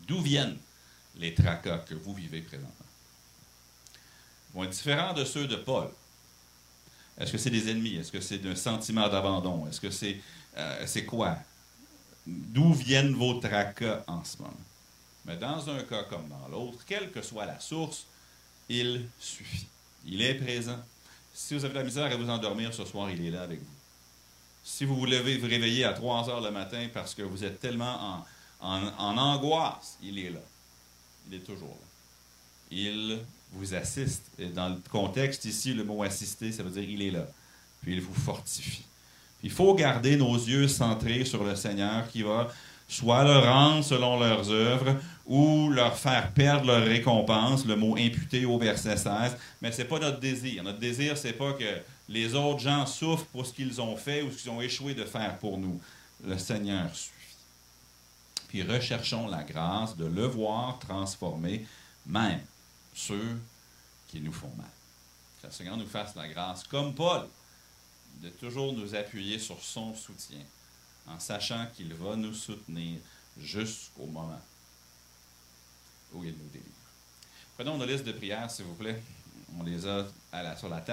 D'où 0.08 0.20
viennent 0.20 0.56
les 1.16 1.32
tracas 1.32 1.78
que 1.78 1.94
vous 1.94 2.14
vivez 2.14 2.40
présentement? 2.40 2.83
Vont 4.54 4.64
être 4.64 4.70
différents 4.70 5.12
de 5.12 5.24
ceux 5.24 5.46
de 5.46 5.56
Paul. 5.56 5.88
Est-ce 7.18 7.32
que 7.32 7.38
c'est 7.38 7.50
des 7.50 7.70
ennemis? 7.70 7.96
Est-ce 7.96 8.10
que 8.12 8.20
c'est 8.20 8.44
un 8.46 8.56
sentiment 8.56 9.08
d'abandon? 9.08 9.66
Est-ce 9.68 9.80
que 9.80 9.90
c'est 9.90 10.20
euh, 10.56 10.84
c'est 10.86 11.04
quoi? 11.04 11.36
D'où 12.26 12.72
viennent 12.72 13.14
vos 13.14 13.34
tracas 13.34 14.02
en 14.06 14.24
ce 14.24 14.38
moment? 14.38 14.52
Mais 15.24 15.36
dans 15.36 15.68
un 15.70 15.82
cas 15.82 16.04
comme 16.04 16.28
dans 16.28 16.48
l'autre, 16.48 16.78
quelle 16.86 17.10
que 17.10 17.22
soit 17.22 17.46
la 17.46 17.58
source, 17.60 18.06
il 18.68 19.06
suffit. 19.18 19.66
Il 20.06 20.22
est 20.22 20.34
présent. 20.34 20.78
Si 21.32 21.54
vous 21.54 21.64
avez 21.64 21.74
la 21.74 21.84
misère 21.84 22.04
à 22.04 22.16
vous 22.16 22.28
endormir 22.28 22.72
ce 22.72 22.84
soir, 22.84 23.10
il 23.10 23.24
est 23.24 23.30
là 23.30 23.42
avec 23.42 23.60
vous. 23.60 23.66
Si 24.62 24.84
vous 24.84 24.96
vous 24.96 25.06
levez, 25.06 25.36
vous 25.36 25.46
réveillez 25.46 25.84
à 25.84 25.92
3 25.92 26.28
heures 26.30 26.40
le 26.40 26.50
matin 26.50 26.88
parce 26.92 27.14
que 27.14 27.22
vous 27.22 27.44
êtes 27.44 27.60
tellement 27.60 28.24
en, 28.60 28.86
en 28.98 29.18
angoisse, 29.18 29.98
il 30.02 30.18
est 30.18 30.30
là. 30.30 30.40
Il 31.28 31.34
est 31.34 31.44
toujours 31.44 31.68
là. 31.68 31.86
Il 32.70 33.18
vous 33.54 33.74
assiste. 33.74 34.22
Dans 34.54 34.68
le 34.68 34.76
contexte 34.90 35.44
ici, 35.44 35.74
le 35.74 35.84
mot 35.84 36.02
assister, 36.02 36.52
ça 36.52 36.62
veut 36.62 36.70
dire 36.70 36.88
il 36.88 37.02
est 37.02 37.10
là. 37.10 37.26
Puis 37.82 37.94
il 37.94 38.00
vous 38.00 38.14
fortifie. 38.14 38.84
Il 39.42 39.50
faut 39.50 39.74
garder 39.74 40.16
nos 40.16 40.34
yeux 40.34 40.68
centrés 40.68 41.24
sur 41.24 41.44
le 41.44 41.54
Seigneur 41.54 42.08
qui 42.08 42.22
va 42.22 42.48
soit 42.88 43.24
leur 43.24 43.44
rendre 43.44 43.84
selon 43.84 44.18
leurs 44.18 44.50
œuvres 44.50 44.96
ou 45.26 45.70
leur 45.70 45.96
faire 45.98 46.32
perdre 46.32 46.66
leur 46.66 46.84
récompense, 46.84 47.64
le 47.64 47.76
mot 47.76 47.96
imputé 47.96 48.44
au 48.44 48.58
verset 48.58 48.96
16. 48.96 49.36
Mais 49.62 49.72
ce 49.72 49.78
n'est 49.78 49.88
pas 49.88 49.98
notre 49.98 50.20
désir. 50.20 50.62
Notre 50.62 50.78
désir, 50.78 51.16
c'est 51.16 51.32
pas 51.32 51.52
que 51.52 51.80
les 52.08 52.34
autres 52.34 52.60
gens 52.60 52.86
souffrent 52.86 53.26
pour 53.26 53.46
ce 53.46 53.52
qu'ils 53.52 53.80
ont 53.80 53.96
fait 53.96 54.22
ou 54.22 54.30
ce 54.30 54.42
qu'ils 54.42 54.50
ont 54.50 54.60
échoué 54.60 54.94
de 54.94 55.04
faire 55.04 55.38
pour 55.38 55.58
nous. 55.58 55.80
Le 56.26 56.38
Seigneur 56.38 56.88
suffit. 56.94 57.10
Puis 58.48 58.62
recherchons 58.62 59.26
la 59.28 59.42
grâce 59.42 59.96
de 59.96 60.06
le 60.06 60.26
voir 60.26 60.78
transformer, 60.78 61.66
même 62.06 62.40
ceux 62.94 63.38
qui 64.08 64.20
nous 64.20 64.32
font 64.32 64.52
mal. 64.56 64.70
Que 65.42 65.48
le 65.48 65.52
Seigneur 65.52 65.76
nous 65.76 65.86
fasse 65.86 66.14
la 66.14 66.28
grâce, 66.28 66.64
comme 66.64 66.94
Paul, 66.94 67.28
de 68.22 68.30
toujours 68.30 68.72
nous 68.72 68.94
appuyer 68.94 69.38
sur 69.38 69.60
son 69.60 69.94
soutien 69.94 70.40
en 71.06 71.18
sachant 71.18 71.66
qu'il 71.74 71.92
va 71.94 72.16
nous 72.16 72.32
soutenir 72.32 73.00
jusqu'au 73.36 74.06
moment 74.06 74.40
où 76.12 76.24
il 76.24 76.32
nous 76.32 76.48
délivre. 76.52 76.70
Prenons 77.56 77.76
nos 77.76 77.86
listes 77.86 78.04
de 78.04 78.12
prières, 78.12 78.50
s'il 78.50 78.64
vous 78.64 78.74
plaît. 78.74 79.02
On 79.58 79.62
les 79.62 79.86
a 79.86 80.06
sur 80.56 80.68
la 80.68 80.80
table. 80.80 80.92